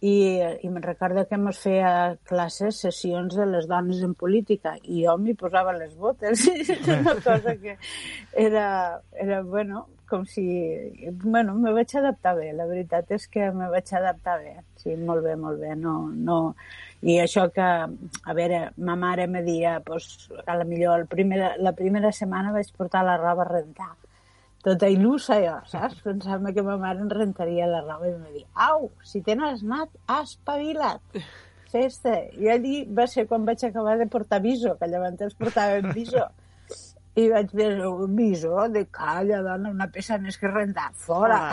i, 0.00 0.16
i 0.62 0.68
me'n 0.70 0.82
recordo 0.82 1.26
que 1.26 1.34
ens 1.34 1.58
feia 1.58 2.16
classes, 2.30 2.80
sessions 2.86 3.34
de 3.34 3.46
les 3.46 3.66
dones 3.66 4.02
en 4.02 4.14
política, 4.14 4.76
i 4.82 5.04
jo 5.06 5.16
m'hi 5.18 5.34
posava 5.34 5.72
les 5.72 5.94
botes, 5.96 6.48
una 7.00 7.14
cosa 7.28 7.56
que 7.62 7.78
era, 8.32 9.00
era, 9.12 9.42
bueno, 9.42 9.86
com 10.08 10.24
si... 10.24 10.44
Bueno, 11.22 11.54
me 11.54 11.72
vaig 11.72 11.94
adaptar 11.96 12.34
bé, 12.36 12.52
la 12.52 12.66
veritat 12.66 13.10
és 13.12 13.28
que 13.28 13.50
me 13.52 13.68
vaig 13.68 13.92
adaptar 13.92 14.38
bé, 14.42 14.54
sí, 14.76 14.96
molt 14.96 15.22
bé, 15.22 15.36
molt 15.36 15.60
bé, 15.60 15.76
no... 15.76 16.08
no. 16.10 16.54
I 17.00 17.20
això 17.22 17.44
que, 17.54 17.62
a 17.62 18.32
veure, 18.34 18.72
ma 18.82 18.96
mare 18.98 19.28
me 19.30 19.44
dia, 19.46 19.76
pues, 19.86 20.28
a 20.46 20.56
la 20.58 20.64
millor 20.64 20.98
el 20.98 21.06
primer, 21.06 21.52
la 21.62 21.70
primera 21.72 22.10
setmana 22.10 22.50
vaig 22.50 22.72
portar 22.74 23.04
la 23.06 23.16
roba 23.20 23.44
a 23.44 23.52
rentar, 23.52 23.92
tota 24.64 24.88
il·lusa 24.90 25.38
jo, 25.44 25.56
saps? 25.70 26.00
Pensava 26.04 26.52
que 26.54 26.64
ma 26.66 26.78
mare 26.80 27.04
em 27.04 27.10
rentaria 27.12 27.68
la 27.70 27.82
roba 27.84 28.08
i 28.08 28.14
em 28.14 28.22
va 28.24 28.32
dir, 28.34 28.46
au, 28.68 28.88
si 29.06 29.22
tens 29.26 29.62
anat, 29.64 29.92
has 30.06 30.34
espavilat. 30.34 31.20
Festa. 31.68 32.14
I 32.40 32.48
allí 32.54 32.76
va 32.96 33.04
ser 33.10 33.26
quan 33.28 33.44
vaig 33.44 33.64
acabar 33.66 33.98
de 34.00 34.08
portar 34.08 34.40
viso, 34.44 34.76
que 34.80 34.88
llavors 34.88 35.36
portàvem 35.36 35.92
viso. 35.96 36.24
I 37.18 37.26
vaig 37.32 37.52
un 37.84 38.16
viso 38.16 38.54
de 38.72 38.86
calla, 38.94 39.42
dona, 39.42 39.74
una 39.74 39.88
peça 39.92 40.20
més 40.22 40.38
que 40.38 40.48
rentar. 40.48 40.92
Fora! 40.94 41.50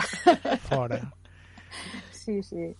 Fora. 0.70 1.02
Sí, 2.14 2.40
sí 2.42 2.72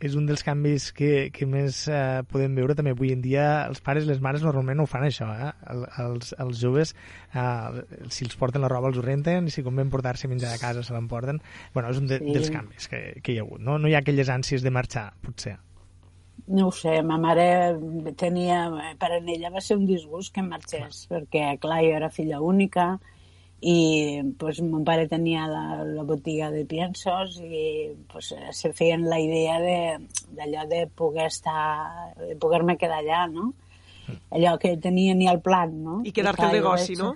és 0.00 0.14
un 0.16 0.26
dels 0.28 0.42
canvis 0.46 0.88
que, 0.96 1.28
que 1.34 1.46
més 1.48 1.82
eh, 1.92 2.22
podem 2.30 2.54
veure 2.56 2.76
també 2.78 2.94
avui 2.94 3.12
en 3.12 3.22
dia. 3.24 3.46
Els 3.68 3.82
pares 3.84 4.06
i 4.06 4.10
les 4.10 4.22
mares 4.24 4.44
normalment 4.46 4.80
no 4.80 4.86
ho 4.86 4.90
fan 4.90 5.04
això, 5.06 5.28
eh? 5.32 5.50
El, 5.72 5.84
els, 6.04 6.32
els 6.42 6.62
joves, 6.62 6.94
eh, 7.34 7.84
si 8.12 8.26
els 8.26 8.38
porten 8.40 8.64
la 8.64 8.70
roba 8.72 8.90
els 8.92 9.00
ho 9.00 9.04
renten, 9.04 9.48
i 9.48 9.54
si 9.54 9.64
convé 9.66 9.84
portar-se 9.92 10.30
menjar 10.32 10.54
a 10.54 10.62
casa 10.62 10.84
se 10.86 10.96
l'emporten. 10.96 11.42
Bueno, 11.74 11.92
és 11.92 12.00
un 12.00 12.08
de, 12.10 12.20
sí. 12.22 12.32
dels 12.36 12.50
canvis 12.54 12.88
que, 12.92 13.02
que 13.20 13.34
hi 13.34 13.40
ha 13.40 13.46
hagut. 13.46 13.62
No? 13.62 13.78
no 13.78 13.90
hi 13.90 13.96
ha 13.96 14.02
aquelles 14.04 14.32
ànsies 14.32 14.64
de 14.64 14.72
marxar, 14.72 15.10
potser. 15.24 15.58
No 16.46 16.68
ho 16.68 16.72
sé, 16.74 17.00
ma 17.02 17.16
mare 17.18 17.46
tenia... 18.20 18.66
Per 19.00 19.08
a 19.10 19.18
ella 19.18 19.50
va 19.50 19.62
ser 19.64 19.78
un 19.80 19.86
disgust 19.88 20.34
que 20.34 20.44
marxés, 20.46 21.06
clar. 21.06 21.20
perquè, 21.20 21.46
clar, 21.62 21.80
jo 21.82 21.94
era 21.98 22.10
filla 22.12 22.40
única, 22.44 22.94
i 23.60 24.22
pues, 24.38 24.60
mon 24.60 24.84
pare 24.84 25.06
tenia 25.08 25.46
la, 25.48 25.82
la 25.84 26.02
botiga 26.04 26.50
de 26.50 26.64
piensos 26.68 27.38
i 27.40 27.94
pues, 28.12 28.34
se 28.52 28.72
feien 28.76 29.06
la 29.08 29.18
idea 29.20 29.56
d'allò 29.60 30.66
de, 30.68 30.82
de 30.82 30.86
poder 30.86 31.30
estar, 31.30 32.12
de 32.20 32.36
poder-me 32.36 32.76
quedar 32.76 33.00
allà, 33.00 33.26
no? 33.32 33.52
Allò 34.30 34.58
que 34.58 34.76
tenia 34.76 35.14
ni 35.14 35.28
el 35.28 35.40
plan, 35.40 35.72
no? 35.82 36.02
I 36.04 36.12
quedar-te 36.12 36.44
el 36.46 36.58
negoci, 36.60 36.96
no? 37.00 37.14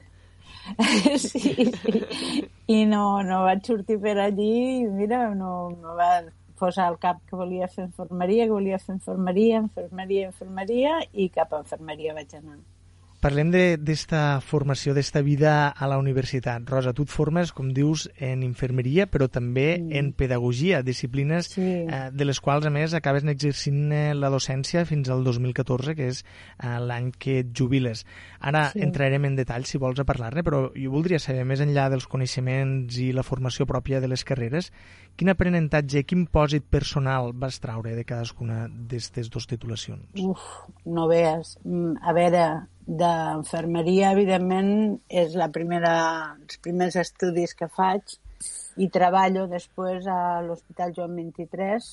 sí, 1.18 1.40
sí. 1.40 2.44
I 2.70 2.84
no, 2.86 3.22
no 3.26 3.44
vaig 3.44 3.64
sortir 3.66 3.98
per 4.00 4.16
allí 4.22 4.52
i 4.80 4.84
mira, 4.88 5.28
no, 5.34 5.70
no 5.70 5.94
va 5.98 6.22
posar 6.60 6.86
al 6.88 6.98
cap 7.02 7.22
que 7.28 7.36
volia 7.36 7.68
fer 7.68 7.86
infermeria, 7.88 8.46
que 8.46 8.56
volia 8.56 8.78
fer 8.78 8.94
infermeria, 8.94 9.62
infermeria, 9.64 10.28
infermeria 10.28 10.98
i 11.12 11.30
cap 11.34 11.54
a 11.54 11.64
infermeria 11.64 12.14
vaig 12.16 12.36
anar. 12.38 12.60
Parlem 13.20 13.50
d'esta 13.52 14.40
formació, 14.40 14.94
d'esta 14.96 15.20
vida 15.20 15.68
a 15.68 15.86
la 15.90 15.98
universitat. 16.00 16.64
Rosa, 16.70 16.94
tu 16.96 17.04
et 17.04 17.10
formes, 17.12 17.50
com 17.52 17.68
dius, 17.76 18.06
en 18.16 18.40
infermeria, 18.46 19.04
però 19.12 19.26
també 19.28 19.74
mm. 19.76 19.90
en 20.00 20.08
pedagogia, 20.16 20.80
disciplines 20.80 21.50
sí. 21.52 21.66
eh, 21.84 21.98
de 22.16 22.24
les 22.24 22.40
quals, 22.40 22.64
a 22.64 22.72
més, 22.72 22.94
acabes 22.96 23.26
exercint 23.28 23.92
eh, 23.92 24.14
la 24.16 24.30
docència 24.32 24.86
fins 24.88 25.12
al 25.12 25.20
2014, 25.26 25.92
que 25.98 26.08
és 26.14 26.22
eh, 26.24 26.78
l'any 26.80 27.10
que 27.12 27.36
et 27.42 27.52
jubiles. 27.52 28.06
Ara 28.40 28.70
sí. 28.72 28.80
entrarem 28.88 29.28
en 29.28 29.36
detall, 29.36 29.68
si 29.68 29.76
vols, 29.76 30.00
a 30.00 30.08
parlar-ne, 30.08 30.40
però 30.46 30.62
jo 30.72 30.96
voldria 30.96 31.20
saber, 31.20 31.44
més 31.44 31.60
enllà 31.60 31.90
dels 31.92 32.08
coneixements 32.08 32.96
i 33.04 33.10
la 33.12 33.26
formació 33.26 33.68
pròpia 33.68 34.00
de 34.00 34.08
les 34.08 34.24
carreres, 34.24 34.72
quin 35.20 35.28
aprenentatge, 35.28 36.06
quin 36.08 36.24
pòsit 36.24 36.64
personal 36.72 37.34
vas 37.36 37.60
traure 37.60 37.92
de 37.92 38.08
cadascuna 38.08 38.64
d'aquestes 38.64 39.28
dues 39.28 39.44
titulacions? 39.50 40.08
Uf, 40.24 40.44
no 40.88 41.04
veus. 41.10 41.58
Mm, 41.68 41.98
a 42.00 42.16
veure, 42.16 42.44
d'infermeria, 42.90 44.10
evidentment, 44.16 44.98
és 45.06 45.36
la 45.38 45.46
primera, 45.54 45.94
els 46.42 46.58
primers 46.64 46.96
estudis 46.98 47.54
que 47.54 47.68
faig 47.70 48.16
i 48.82 48.88
treballo 48.90 49.46
després 49.50 50.06
a 50.10 50.40
l'Hospital 50.42 50.94
Joan 50.96 51.14
23. 51.20 51.90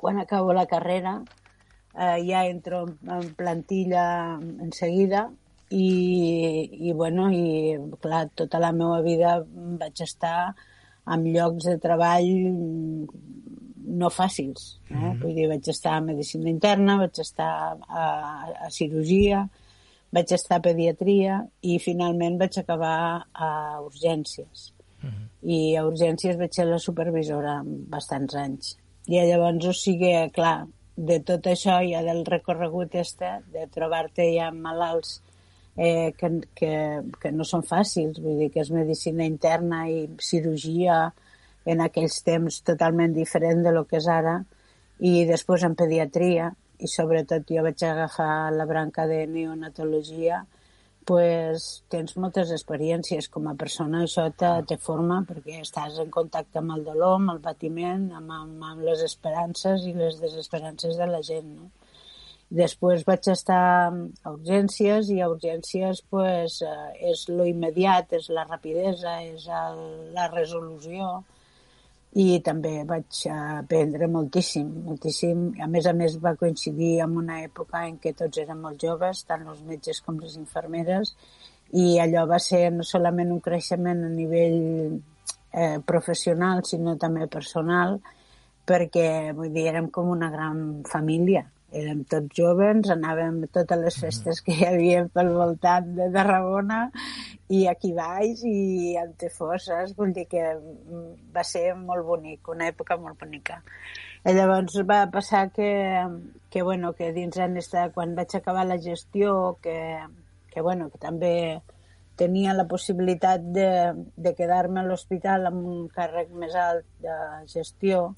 Quan 0.00 0.20
acabo 0.22 0.54
la 0.56 0.64
carrera 0.70 1.18
eh, 1.20 2.20
ja 2.24 2.44
entro 2.48 2.84
en 2.88 3.32
plantilla 3.36 4.04
en 4.40 4.72
seguida 4.72 5.26
i, 5.68 5.88
i, 6.88 6.92
bueno, 6.92 7.28
i 7.32 7.76
clar, 8.00 8.28
tota 8.34 8.60
la 8.62 8.72
meva 8.72 9.00
vida 9.04 9.36
vaig 9.80 10.00
estar 10.06 10.54
en 11.14 11.26
llocs 11.34 11.68
de 11.68 11.76
treball 11.82 12.30
no 13.94 14.08
fàcils. 14.10 14.78
Eh? 14.88 14.94
Mm 14.94 15.02
-hmm. 15.02 15.20
Vull 15.20 15.34
dir, 15.34 15.48
vaig 15.48 15.68
estar 15.68 15.94
a 15.96 16.00
medicina 16.00 16.48
interna, 16.48 16.96
vaig 16.96 17.18
estar 17.18 17.76
a, 17.88 18.04
a 18.66 18.70
cirurgia, 18.70 19.44
vaig 20.14 20.32
estar 20.36 20.60
a 20.60 20.64
pediatria 20.64 21.40
i 21.62 21.80
finalment 21.82 22.38
vaig 22.40 22.58
acabar 22.60 22.96
a 23.32 23.50
urgències. 23.82 24.70
Uh 25.02 25.10
-huh. 25.10 25.26
I 25.42 25.76
a 25.76 25.84
urgències 25.84 26.38
vaig 26.38 26.52
ser 26.54 26.66
la 26.66 26.78
supervisora 26.78 27.62
bastants 27.64 28.34
anys. 28.34 28.76
I 29.06 29.20
llavors, 29.20 29.66
o 29.66 29.72
sigui, 29.72 30.30
clar, 30.32 30.66
de 30.96 31.18
tot 31.20 31.46
això 31.46 31.80
ja 31.82 32.02
del 32.02 32.24
recorregut 32.24 32.94
este, 32.94 33.30
de 33.52 33.66
trobar-te 33.66 34.30
ja 34.36 34.48
amb 34.48 34.60
malalts 34.62 35.22
eh, 35.76 36.12
que, 36.16 36.30
que, 36.54 37.02
que 37.20 37.32
no 37.32 37.44
són 37.44 37.62
fàcils, 37.66 38.20
vull 38.22 38.38
dir 38.38 38.50
que 38.54 38.62
és 38.62 38.70
medicina 38.70 39.26
interna 39.26 39.88
i 39.90 40.08
cirurgia 40.22 41.12
en 41.66 41.80
aquells 41.80 42.22
temps 42.22 42.60
totalment 42.62 43.14
diferent 43.16 43.64
de 43.64 43.72
lo 43.72 43.84
que 43.88 43.98
és 43.98 44.06
ara, 44.06 44.44
i 45.00 45.24
després 45.26 45.64
en 45.66 45.74
pediatria, 45.74 46.52
i 46.78 46.90
sobretot 46.90 47.50
jo 47.50 47.62
vaig 47.66 47.82
agafar 47.86 48.50
la 48.52 48.66
branca 48.66 49.06
de 49.10 49.24
neonatologia 49.30 50.44
pues, 51.04 51.84
tens 51.92 52.16
moltes 52.16 52.50
experiències 52.54 53.28
com 53.32 53.48
a 53.50 53.54
persona, 53.60 54.02
això 54.04 54.26
te, 54.40 54.50
te 54.68 54.78
forma 54.80 55.20
perquè 55.28 55.60
estàs 55.60 55.98
en 56.02 56.10
contacte 56.12 56.60
amb 56.60 56.74
el 56.78 56.84
dolor, 56.86 57.18
amb 57.18 57.34
el 57.34 57.40
patiment, 57.44 58.08
amb, 58.16 58.32
amb, 58.32 58.62
amb 58.72 58.84
les 58.88 59.04
esperances 59.04 59.84
i 59.84 59.92
les 59.96 60.20
desesperances 60.22 60.96
de 61.00 61.08
la 61.10 61.20
gent. 61.26 61.50
No? 61.58 61.70
Després 62.54 63.04
vaig 63.08 63.28
estar 63.32 63.60
a 63.90 64.32
urgències 64.32 65.08
i 65.10 65.20
a 65.20 65.28
urgències 65.32 66.02
pues, 66.10 66.60
eh, 66.62 67.10
és 67.12 67.24
lo 67.28 67.46
immediat, 67.48 68.12
és 68.20 68.28
la 68.30 68.44
rapidesa, 68.48 69.18
és 69.24 69.48
el, 69.48 69.80
la 70.16 70.28
resolució, 70.32 71.16
i 72.14 72.38
també 72.46 72.72
vaig 72.86 73.20
aprendre 73.34 74.06
moltíssim, 74.06 74.68
moltíssim. 74.86 75.46
A 75.64 75.66
més 75.70 75.86
a 75.90 75.94
més 75.98 76.18
va 76.22 76.36
coincidir 76.38 77.00
amb 77.02 77.18
una 77.22 77.40
època 77.42 77.82
en 77.88 77.96
què 78.02 78.14
tots 78.14 78.38
érem 78.42 78.60
molt 78.66 78.82
joves, 78.82 79.24
tant 79.26 79.42
els 79.50 79.64
metges 79.66 80.00
com 80.04 80.20
les 80.22 80.36
infermeres, 80.38 81.14
i 81.74 81.98
allò 81.98 82.26
va 82.30 82.38
ser 82.38 82.68
no 82.70 82.86
solament 82.86 83.32
un 83.34 83.40
creixement 83.42 84.04
a 84.06 84.12
nivell 84.12 84.60
eh, 84.94 85.78
professional, 85.86 86.62
sinó 86.68 86.94
també 87.00 87.26
personal, 87.26 87.98
perquè 88.64 89.08
vull 89.34 89.50
dir, 89.50 89.66
érem 89.72 89.90
com 89.90 90.14
una 90.14 90.30
gran 90.30 90.84
família 90.86 91.48
érem 91.74 92.04
tots 92.10 92.36
joves, 92.38 92.88
anàvem 92.92 93.42
a 93.44 93.50
totes 93.58 93.80
les 93.82 93.98
festes 94.00 94.40
que 94.46 94.54
hi 94.54 94.66
havia 94.68 95.04
pel 95.14 95.32
voltant 95.34 95.90
de 95.98 96.08
Tarragona 96.14 96.86
i 97.52 97.64
aquí 97.70 97.92
baix 97.96 98.44
i 98.48 98.94
a 98.96 99.04
Antefosses, 99.04 99.94
vull 99.98 100.14
dir 100.16 100.26
que 100.30 100.46
va 101.34 101.44
ser 101.44 101.66
molt 101.78 102.06
bonic, 102.06 102.48
una 102.54 102.70
època 102.70 102.96
molt 103.00 103.20
bonica. 103.20 103.60
I 104.24 104.32
llavors 104.32 104.78
va 104.88 105.02
passar 105.12 105.50
que, 105.52 105.70
que, 106.50 106.62
bueno, 106.62 106.94
que 106.96 107.12
dins 107.12 107.36
esta, 107.36 107.90
quan 107.92 108.14
vaig 108.16 108.36
acabar 108.36 108.64
la 108.66 108.80
gestió, 108.80 109.58
que, 109.60 109.76
que, 110.50 110.62
bueno, 110.62 110.88
que 110.88 110.98
també 110.98 111.34
tenia 112.16 112.54
la 112.54 112.64
possibilitat 112.70 113.42
de, 113.52 113.70
de 114.16 114.34
quedar-me 114.38 114.80
a 114.80 114.86
l'hospital 114.86 115.50
amb 115.50 115.66
un 115.66 115.88
càrrec 115.92 116.30
més 116.30 116.54
alt 116.54 116.86
de 117.02 117.16
gestió, 117.50 118.14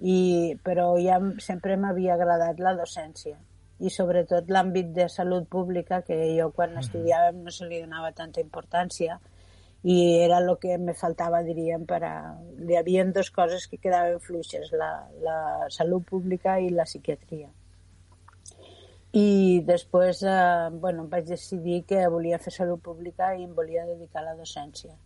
i, 0.00 0.56
però 0.62 0.92
ja 1.02 1.18
sempre 1.42 1.76
m'havia 1.76 2.14
agradat 2.14 2.60
la 2.62 2.76
docència 2.78 3.36
i 3.78 3.90
sobretot 3.94 4.50
l'àmbit 4.50 4.90
de 4.94 5.06
salut 5.08 5.46
pública 5.50 6.02
que 6.06 6.16
jo 6.36 6.50
quan 6.54 6.74
mm. 6.74 6.84
estudiàvem 6.84 7.42
no 7.44 7.54
se 7.54 7.66
li 7.66 7.82
donava 7.82 8.12
tanta 8.12 8.42
importància 8.42 9.18
i 9.82 9.96
era 10.24 10.38
el 10.38 10.56
que 10.58 10.76
me 10.78 10.94
faltava, 10.94 11.42
diríem, 11.46 11.84
per 11.86 12.00
a... 12.02 12.14
Hi 12.66 12.76
havia 12.80 13.04
dues 13.14 13.30
coses 13.30 13.68
que 13.70 13.78
quedaven 13.78 14.18
fluixes, 14.20 14.72
la, 14.74 14.90
la 15.22 15.38
salut 15.70 16.04
pública 16.08 16.58
i 16.58 16.72
la 16.74 16.86
psiquiatria. 16.88 17.46
I 19.14 19.62
després, 19.64 20.24
eh, 20.26 20.68
bueno, 20.82 21.06
vaig 21.08 21.30
decidir 21.30 21.84
que 21.88 22.02
volia 22.10 22.40
fer 22.42 22.52
salut 22.52 22.82
pública 22.82 23.30
i 23.36 23.46
em 23.46 23.54
volia 23.54 23.86
dedicar 23.86 24.20
a 24.24 24.32
la 24.32 24.34
docència. 24.40 24.96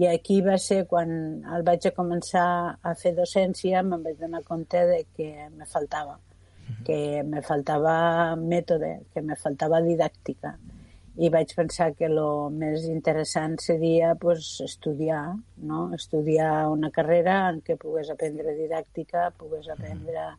I 0.00 0.06
aquí 0.08 0.40
va 0.40 0.54
ser 0.56 0.86
quan 0.88 1.10
el 1.54 1.64
vaig 1.66 1.86
a 1.88 1.92
començar 1.92 2.46
a 2.80 2.92
fer 2.96 3.12
docència, 3.16 3.82
me'n 3.84 4.04
vaig 4.06 4.16
donar 4.20 4.40
compte 4.46 4.80
de 4.88 5.02
que 5.16 5.28
me 5.52 5.66
faltava, 5.68 6.16
que 6.86 6.96
me 7.28 7.42
faltava 7.44 7.96
mètode, 8.40 8.94
que 9.12 9.20
me 9.20 9.36
faltava 9.36 9.82
didàctica. 9.84 10.54
I 11.20 11.28
vaig 11.28 11.52
pensar 11.52 11.90
que 11.92 12.08
el 12.08 12.18
més 12.56 12.86
interessant 12.88 13.58
seria 13.60 14.14
pues, 14.16 14.62
estudiar, 14.64 15.34
no? 15.60 15.90
estudiar 15.92 16.70
una 16.72 16.88
carrera 16.90 17.50
en 17.50 17.60
què 17.60 17.76
pogués 17.76 18.08
aprendre 18.14 18.56
didàctica, 18.56 19.28
pogués 19.36 19.68
aprendre 19.68 20.30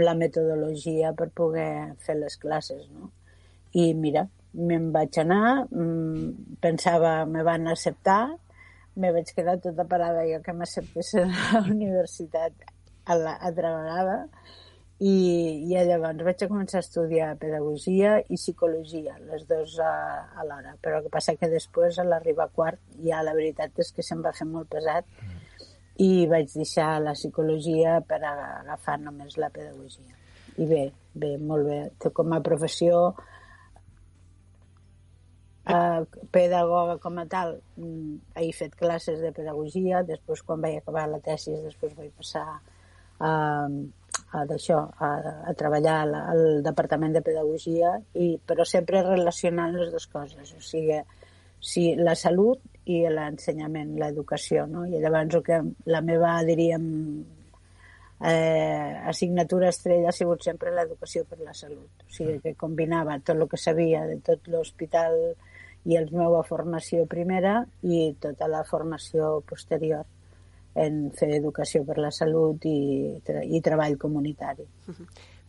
la 0.00 0.14
metodologia 0.16 1.12
per 1.12 1.28
poder 1.36 1.98
fer 2.00 2.16
les 2.16 2.40
classes. 2.40 2.86
No? 2.96 3.12
I 3.76 3.90
mira, 3.92 4.24
me'n 4.56 4.88
vaig 4.94 5.20
anar, 5.20 5.66
mm, 5.68 6.56
pensava, 6.64 7.26
me 7.26 7.44
van 7.44 7.68
acceptar, 7.68 8.22
me 9.00 9.12
vaig 9.16 9.32
quedar 9.36 9.58
tota 9.64 9.86
parada 9.88 10.26
jo 10.28 10.40
que 10.44 10.56
m'acceptessin 10.56 11.32
a 11.32 11.60
la 11.60 11.68
universitat 11.76 12.66
a 13.10 13.16
la 13.18 13.36
altra 13.48 13.72
vegada 13.76 14.16
i, 15.00 15.12
i 15.64 15.82
llavors 15.88 16.20
vaig 16.26 16.42
a 16.44 16.48
començar 16.50 16.80
a 16.80 16.84
estudiar 16.84 17.30
pedagogia 17.40 18.18
i 18.28 18.36
psicologia, 18.36 19.14
les 19.30 19.46
dues 19.48 19.78
a, 19.80 20.44
l'hora. 20.44 20.74
Però 20.84 20.98
el 20.98 21.06
que 21.06 21.12
passa 21.14 21.36
que 21.40 21.48
després, 21.48 21.96
a 21.98 22.04
l'arribar 22.04 22.50
a 22.50 22.52
quart, 22.52 22.80
ja 23.06 23.22
la 23.24 23.32
veritat 23.36 23.80
és 23.80 23.94
que 23.96 24.04
se'm 24.04 24.20
va 24.26 24.34
fer 24.36 24.46
molt 24.50 24.68
pesat 24.68 25.08
i 26.00 26.26
vaig 26.28 26.52
deixar 26.52 26.98
la 27.00 27.16
psicologia 27.16 27.98
per 28.04 28.20
agafar 28.20 28.98
només 29.00 29.38
la 29.40 29.48
pedagogia. 29.52 30.16
I 30.60 30.68
bé, 30.68 30.84
bé, 31.14 31.34
molt 31.38 31.64
bé. 31.68 31.80
Com 32.12 32.36
a 32.36 32.42
professió, 32.44 33.14
eh, 35.66 36.02
pedagoga 36.30 36.98
com 36.98 37.18
a 37.18 37.26
tal, 37.26 37.60
mm, 37.76 38.16
he 38.40 38.50
fet 38.56 38.74
classes 38.76 39.20
de 39.20 39.32
pedagogia, 39.36 40.02
després 40.02 40.42
quan 40.42 40.60
vaig 40.60 40.80
acabar 40.80 41.08
la 41.08 41.20
tesis, 41.20 41.62
després 41.64 41.96
vaig 41.96 42.12
passar 42.16 42.46
a, 43.20 43.32
d'això, 44.48 44.80
a, 44.98 45.10
a 45.50 45.54
treballar 45.58 45.96
al, 46.04 46.14
al 46.14 46.44
Departament 46.64 47.16
de 47.16 47.24
Pedagogia, 47.26 47.96
i, 48.14 48.36
però 48.46 48.64
sempre 48.64 49.02
relacionant 49.06 49.74
les 49.76 49.90
dues 49.92 50.06
coses, 50.12 50.54
o 50.56 50.62
sigui, 50.64 51.00
si 51.60 51.90
la 51.96 52.14
salut 52.16 52.62
i 52.88 53.02
l'ensenyament, 53.12 53.92
l'educació, 54.00 54.64
no? 54.66 54.86
I 54.88 55.02
llavors 55.02 55.42
que 55.44 55.60
la 55.92 56.00
meva, 56.00 56.38
diríem, 56.48 56.86
eh, 58.20 59.00
assignatura 59.12 59.68
estrella 59.68 60.08
ha 60.08 60.16
sigut 60.16 60.42
sempre 60.44 60.72
l'educació 60.72 61.26
per 61.28 61.40
la 61.44 61.54
salut. 61.54 62.06
O 62.06 62.08
sigui, 62.08 62.38
que 62.40 62.54
combinava 62.56 63.18
tot 63.20 63.36
el 63.36 63.48
que 63.48 63.60
sabia 63.60 64.06
de 64.08 64.16
tot 64.24 64.48
l'hospital 64.48 65.18
i 65.84 65.96
la 65.96 66.06
meva 66.12 66.42
formació 66.44 67.06
primera 67.08 67.60
i 67.82 68.10
tota 68.20 68.48
la 68.48 68.64
formació 68.68 69.38
posterior 69.48 70.04
en 70.74 71.10
fer 71.16 71.32
educació 71.34 71.82
per 71.84 71.98
la 71.98 72.12
salut 72.14 72.64
i, 72.68 73.18
i 73.18 73.60
treball 73.64 73.96
comunitari. 73.98 74.66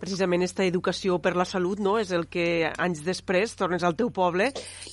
Precisament 0.01 0.41
aquesta 0.41 0.65
educació 0.65 1.19
per 1.21 1.35
la 1.37 1.45
salut 1.45 1.77
no, 1.83 1.99
és 2.01 2.09
el 2.15 2.25
que 2.25 2.71
anys 2.81 3.03
després 3.05 3.53
tornes 3.53 3.83
al 3.85 3.93
teu 3.99 4.09
poble 4.09 4.47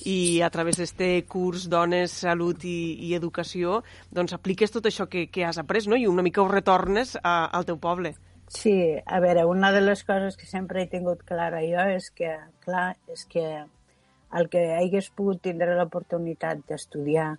i 0.05 0.41
a 0.45 0.51
través 0.53 0.77
d'aquest 0.77 1.25
curs 1.31 1.65
Dones, 1.71 2.13
Salut 2.13 2.61
i, 2.61 2.93
i 3.07 3.15
Educació 3.17 3.79
doncs 4.13 4.35
apliques 4.37 4.69
tot 4.69 4.85
això 4.85 5.07
que, 5.09 5.25
que 5.33 5.47
has 5.47 5.57
après 5.57 5.87
no? 5.89 5.97
i 5.97 6.05
una 6.05 6.21
mica 6.21 6.43
ho 6.43 6.51
retornes 6.51 7.15
a, 7.23 7.49
al 7.49 7.65
teu 7.65 7.79
poble. 7.81 8.13
Sí, 8.53 8.75
a 9.05 9.19
veure, 9.21 9.47
una 9.49 9.71
de 9.73 9.81
les 9.81 10.05
coses 10.05 10.37
que 10.37 10.45
sempre 10.49 10.83
he 10.83 10.89
tingut 10.89 11.25
clara 11.25 11.63
jo 11.65 11.89
és 11.89 12.09
que, 12.13 12.35
clar, 12.65 12.93
és 13.09 13.25
que 13.29 13.45
el 14.37 14.49
que 14.49 14.61
hagués 14.77 15.09
pogut 15.15 15.41
tindre 15.45 15.75
l'oportunitat 15.77 16.61
d'estudiar 16.69 17.31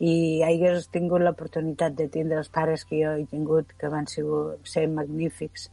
i 0.00 0.40
hagués 0.46 0.88
tingut 0.94 1.20
l'oportunitat 1.24 1.96
de 1.98 2.06
tindre 2.08 2.38
els 2.40 2.48
pares 2.48 2.86
que 2.88 3.02
jo 3.02 3.12
he 3.18 3.26
tingut, 3.28 3.74
que 3.76 3.90
van 3.92 4.06
ser, 4.08 4.24
ser 4.64 4.86
magnífics, 4.88 5.68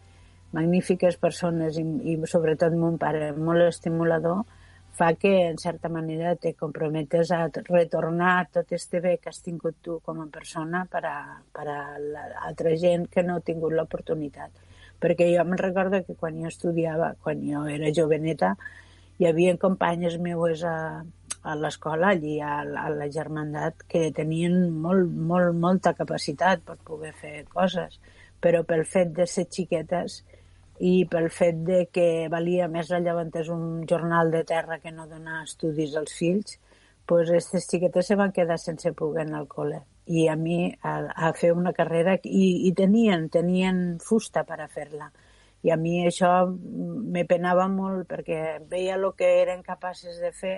magnífiques 0.51 1.19
persones 1.21 1.77
i, 1.79 1.85
i 2.11 2.17
sobretot 2.27 2.75
mon 2.75 2.97
pare 2.99 3.31
molt 3.37 3.67
estimulador, 3.69 4.43
fa 4.97 5.13
que, 5.13 5.31
en 5.47 5.59
certa 5.61 5.89
manera, 5.93 6.35
te 6.35 6.55
comprometes 6.57 7.31
a 7.31 7.45
retornar 7.53 8.49
tot 8.51 8.71
este 8.73 8.99
bé 8.99 9.17
que 9.21 9.29
has 9.29 9.43
tingut 9.45 9.77
tu 9.85 9.99
com 10.03 10.23
a 10.23 10.25
persona 10.33 10.87
per 10.89 11.03
a, 11.05 11.17
per 11.53 11.67
a 11.69 11.79
l'altra 12.01 12.73
gent 12.81 13.05
que 13.13 13.23
no 13.23 13.37
ha 13.37 13.45
tingut 13.45 13.75
l'oportunitat. 13.77 14.51
Perquè 14.97 15.29
jo 15.35 15.45
me'n 15.45 15.61
recordo 15.61 16.01
que 16.03 16.17
quan 16.17 16.41
jo 16.41 16.49
estudiava, 16.49 17.13
quan 17.21 17.45
jo 17.45 17.67
era 17.69 17.93
joveneta, 17.93 18.55
hi 19.17 19.27
havia 19.29 19.57
companyes 19.57 20.17
meues 20.21 20.63
a, 20.63 21.03
a 21.41 21.55
l'escola, 21.55 22.11
allí 22.13 22.39
a, 22.41 22.59
a 22.61 22.89
la 22.93 23.09
germandat, 23.13 23.85
que 23.89 24.11
tenien 24.15 24.57
molt, 24.85 25.09
molt, 25.31 25.55
molta 25.57 25.93
capacitat 25.97 26.63
per 26.67 26.77
poder 26.85 27.13
fer 27.17 27.35
coses, 27.53 27.99
però 28.41 28.63
pel 28.63 28.85
fet 28.85 29.13
de 29.17 29.25
ser 29.25 29.47
xiquetes 29.49 30.21
i 30.79 31.07
pel 31.09 31.31
fet 31.33 31.63
de 31.65 31.85
que 31.89 32.27
valia 32.29 32.67
més 32.69 32.91
rellevantes 32.93 33.49
un 33.49 33.85
jornal 33.89 34.29
de 34.31 34.43
terra 34.45 34.77
que 34.83 34.93
no 34.93 35.07
donar 35.09 35.43
estudis 35.43 35.95
als 35.97 36.13
fills, 36.13 36.59
pues 37.07 37.29
aquestes 37.31 37.65
xiquetes 37.71 38.11
se 38.11 38.17
van 38.19 38.33
quedar 38.35 38.59
sense 38.59 38.91
poder 38.93 39.23
anar 39.25 39.39
al 39.41 39.47
col·le. 39.49 39.79
I 40.07 40.27
a 40.31 40.35
mi 40.39 40.67
a, 40.83 40.99
a 41.27 41.31
fer 41.35 41.53
una 41.55 41.73
carrera 41.73 42.17
i, 42.23 42.67
i 42.67 42.73
tenien, 42.75 43.29
tenien 43.31 43.97
fusta 44.03 44.43
per 44.47 44.59
a 44.61 44.67
fer-la. 44.67 45.09
I 45.67 45.71
a 45.73 45.77
mi 45.79 45.97
això 46.07 46.31
me 46.47 47.25
penava 47.27 47.67
molt 47.67 48.07
perquè 48.07 48.41
veia 48.71 48.95
el 48.95 49.07
que 49.19 49.31
eren 49.41 49.65
capaces 49.65 50.21
de 50.23 50.31
fer 50.31 50.57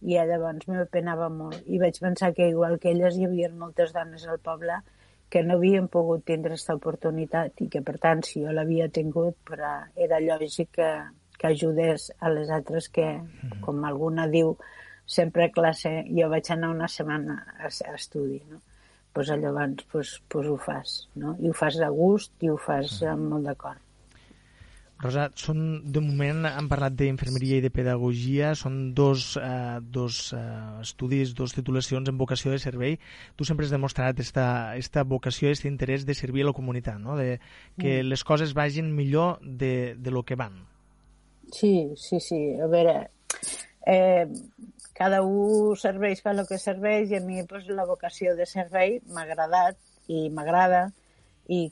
i 0.00 0.14
llavors 0.30 0.68
me 0.70 0.84
penava 0.86 1.28
molt. 1.28 1.58
I 1.66 1.80
vaig 1.82 1.98
pensar 2.00 2.32
que 2.34 2.48
igual 2.48 2.78
que 2.80 2.92
elles 2.94 3.18
hi 3.18 3.26
havia 3.26 3.50
moltes 3.52 3.92
dones 3.92 4.24
al 4.26 4.40
poble 4.40 4.78
que 5.28 5.42
no 5.44 5.58
havien 5.58 5.88
pogut 5.92 6.24
tindre 6.24 6.54
aquesta 6.54 6.76
oportunitat 6.78 7.60
i 7.60 7.68
que 7.72 7.82
per 7.84 7.98
tant 8.00 8.22
si 8.24 8.40
jo 8.44 8.52
l'havia 8.54 8.88
tingut 8.88 9.36
però 9.50 9.72
era 10.06 10.20
lògic 10.24 10.70
que, 10.78 10.88
que 11.36 11.50
ajudés 11.50 12.08
a 12.18 12.32
les 12.32 12.48
altres 12.50 12.88
que, 12.88 13.06
mm-hmm. 13.18 13.60
com 13.64 13.84
alguna 13.84 14.26
diu, 14.32 14.54
sempre 15.04 15.48
a 15.48 15.52
classe, 15.52 15.92
jo 16.08 16.30
vaig 16.32 16.48
anar 16.52 16.72
una 16.72 16.88
setmana 16.88 17.36
a, 17.58 17.68
a 17.68 17.94
estudi, 17.94 18.40
no? 18.48 18.62
pues 19.12 19.28
llavors 19.28 19.84
pues, 19.92 20.22
pues 20.28 20.46
ho 20.46 20.56
fas, 20.56 21.08
no? 21.14 21.36
I 21.40 21.50
ho 21.50 21.52
fas 21.52 21.80
a 21.80 21.88
gust 21.90 22.32
i 22.40 22.48
ho 22.48 22.56
fas 22.56 23.00
mm-hmm. 23.00 23.12
amb 23.12 23.34
molt 23.34 23.50
d'acord. 23.50 23.87
Rosa, 24.98 25.28
són, 25.38 25.58
de 25.94 26.00
moment 26.02 26.48
hem 26.48 26.68
parlat 26.70 26.96
d'infermeria 26.98 27.60
i 27.60 27.62
de 27.62 27.70
pedagogia, 27.70 28.50
són 28.58 28.78
dos, 28.98 29.36
eh, 29.38 29.78
dos 29.94 30.32
eh, 30.34 30.40
estudis, 30.82 31.36
dos 31.38 31.54
titulacions 31.54 32.10
en 32.10 32.18
vocació 32.18 32.50
de 32.50 32.58
servei. 32.58 32.96
Tu 33.38 33.46
sempre 33.46 33.68
has 33.68 33.74
demostrat 33.74 34.10
aquesta 34.10 34.48
esta 34.80 35.04
vocació, 35.06 35.52
aquest 35.52 35.68
interès 35.70 36.06
de 36.08 36.18
servir 36.18 36.42
a 36.42 36.50
la 36.50 36.56
comunitat, 36.56 36.98
no? 36.98 37.14
de 37.14 37.38
que 37.78 38.00
mm. 38.00 38.08
les 38.10 38.26
coses 38.26 38.56
vagin 38.58 38.90
millor 38.96 39.38
de, 39.42 39.94
de 39.94 40.10
lo 40.10 40.24
que 40.26 40.34
van. 40.34 40.64
Sí, 41.52 41.92
sí, 41.96 42.18
sí. 42.18 42.42
A 42.58 42.66
veure, 42.66 42.98
eh, 43.86 44.26
cada 44.98 45.22
un 45.22 45.76
serveix 45.78 46.26
per 46.26 46.34
el 46.34 46.46
que 46.48 46.58
serveix 46.58 47.14
i 47.14 47.20
a 47.20 47.22
mi 47.22 47.44
pues, 47.46 47.70
la 47.70 47.86
vocació 47.86 48.34
de 48.34 48.50
servei 48.50 48.98
m'ha 49.06 49.22
agradat 49.28 49.78
i 50.10 50.26
m'agrada 50.34 50.88
i 51.48 51.62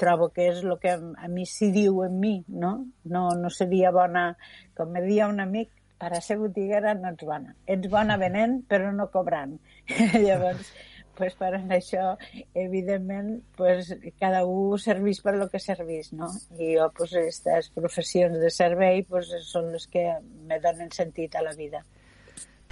trobo 0.00 0.30
que 0.32 0.48
és 0.50 0.62
el 0.64 0.74
que 0.80 0.96
a 0.96 1.28
mi 1.28 1.44
s'hi 1.48 1.70
diu 1.74 2.02
en 2.06 2.18
mi, 2.20 2.34
no? 2.48 2.72
No, 3.04 3.28
no 3.36 3.50
seria 3.52 3.92
bona, 3.92 4.32
com 4.76 4.92
me 4.92 5.04
dia 5.04 5.28
un 5.28 5.40
amic, 5.44 5.70
per 6.02 6.16
a 6.16 6.22
ser 6.24 6.38
botiguera 6.40 6.96
no 6.98 7.12
ets 7.12 7.26
bona. 7.28 7.54
Ets 7.70 7.90
bona 7.92 8.16
venent, 8.18 8.62
però 8.68 8.90
no 8.96 9.06
cobrant. 9.12 9.54
Llavors, 10.24 10.72
pues, 11.14 11.36
per 11.38 11.52
això, 11.60 12.16
evidentment, 12.58 13.36
pues, 13.56 13.92
cada 14.18 14.42
un 14.48 14.80
serveix 14.82 15.20
per 15.22 15.36
lo 15.36 15.46
que 15.52 15.60
serveix, 15.62 16.10
no? 16.16 16.32
I 16.58 16.74
jo, 16.78 16.88
pues, 16.96 17.14
aquestes 17.20 17.70
professions 17.76 18.40
de 18.42 18.50
servei 18.50 19.04
pues, 19.06 19.30
són 19.46 19.70
les 19.76 19.86
que 19.92 20.08
me 20.48 20.58
donen 20.64 20.90
sentit 20.90 21.36
a 21.36 21.44
la 21.44 21.54
vida. 21.54 21.84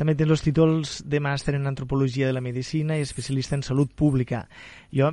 També 0.01 0.15
tens 0.17 0.33
els 0.33 0.43
títols 0.43 0.93
de 1.05 1.19
màster 1.21 1.53
en 1.59 1.69
Antropologia 1.69 2.27
de 2.27 2.33
la 2.33 2.41
Medicina 2.41 2.97
i 2.97 3.05
especialista 3.05 3.55
en 3.59 3.63
Salut 3.63 3.93
Pública. 3.93 4.47
Jo 4.97 5.11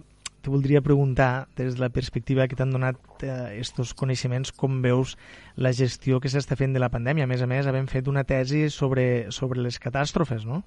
te 0.48 0.52
voldria 0.52 0.80
preguntar, 0.80 1.50
des 1.58 1.76
de 1.76 1.82
la 1.82 1.90
perspectiva 1.92 2.46
que 2.48 2.56
t'han 2.56 2.72
donat 2.72 2.96
aquests 3.20 3.82
eh, 3.84 3.96
coneixements, 4.00 4.54
com 4.56 4.78
veus 4.80 5.18
la 5.60 5.74
gestió 5.76 6.22
que 6.24 6.32
s'està 6.32 6.56
fent 6.56 6.72
de 6.72 6.80
la 6.80 6.88
pandèmia. 6.94 7.26
A 7.28 7.32
més 7.32 7.44
a 7.44 7.50
més, 7.52 7.68
havent 7.68 7.90
fet 7.92 8.08
una 8.08 8.24
tesi 8.24 8.70
sobre, 8.72 9.28
sobre 9.36 9.60
les 9.66 9.76
catàstrofes, 9.84 10.46
no? 10.48 10.62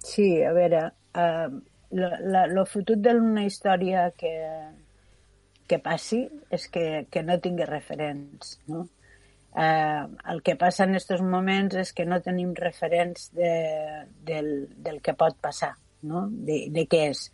Sí, 0.00 0.40
a 0.40 0.54
veure, 0.56 0.80
eh, 1.12 1.50
el 1.92 2.62
fotut 2.70 3.04
d'una 3.04 3.44
història 3.44 4.06
que, 4.16 4.32
que 5.68 5.80
passi 5.84 6.22
és 6.48 6.64
que, 6.72 6.86
que 7.12 7.24
no 7.26 7.36
tingui 7.44 7.68
referents, 7.68 8.56
no? 8.72 8.86
Eh, 9.52 10.08
el 10.32 10.40
que 10.40 10.56
passa 10.56 10.88
en 10.88 10.96
aquests 10.96 11.20
moments 11.20 11.76
és 11.84 11.92
que 11.92 12.08
no 12.08 12.22
tenim 12.24 12.56
referents 12.56 13.28
de, 13.36 13.52
del, 14.24 14.52
del 14.80 15.02
que 15.04 15.12
pot 15.12 15.36
passar, 15.36 15.74
no? 16.00 16.24
de, 16.32 16.62
de 16.72 16.88
què 16.88 17.04
és 17.10 17.26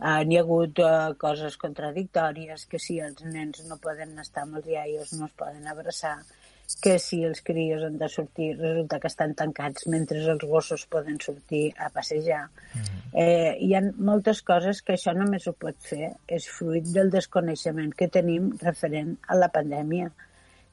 Uh, 0.00 0.22
N'hi 0.24 0.38
ha 0.38 0.42
hagut 0.46 0.78
uh, 0.80 1.12
coses 1.20 1.58
contradictòries, 1.60 2.64
que 2.70 2.78
si 2.80 2.94
els 3.04 3.20
nens 3.28 3.60
no 3.68 3.76
poden 3.84 4.14
estar 4.22 4.46
amb 4.46 4.56
els 4.60 4.70
iaios, 4.72 5.12
no 5.18 5.26
es 5.28 5.34
poden 5.36 5.66
abraçar, 5.68 6.14
que 6.80 6.94
si 7.02 7.18
els 7.26 7.42
crios 7.44 7.82
han 7.84 7.98
de 7.98 8.08
sortir 8.08 8.54
resulta 8.56 9.00
que 9.02 9.10
estan 9.10 9.34
tancats 9.36 9.84
mentre 9.92 10.22
els 10.22 10.46
gossos 10.48 10.86
poden 10.88 11.18
sortir 11.20 11.74
a 11.76 11.90
passejar. 11.90 12.46
Mm 12.48 12.80
-hmm. 12.80 13.02
eh, 13.24 13.56
hi 13.60 13.74
ha 13.74 13.82
moltes 13.98 14.42
coses 14.42 14.80
que 14.82 14.94
això 14.94 15.12
només 15.16 15.46
ho 15.46 15.52
pot 15.52 15.76
fer, 15.90 16.12
és 16.26 16.48
fruit 16.48 16.84
del 16.94 17.10
desconeixement 17.10 17.92
que 17.94 18.08
tenim 18.08 18.56
referent 18.62 19.18
a 19.28 19.34
la 19.34 19.48
pandèmia. 19.48 20.10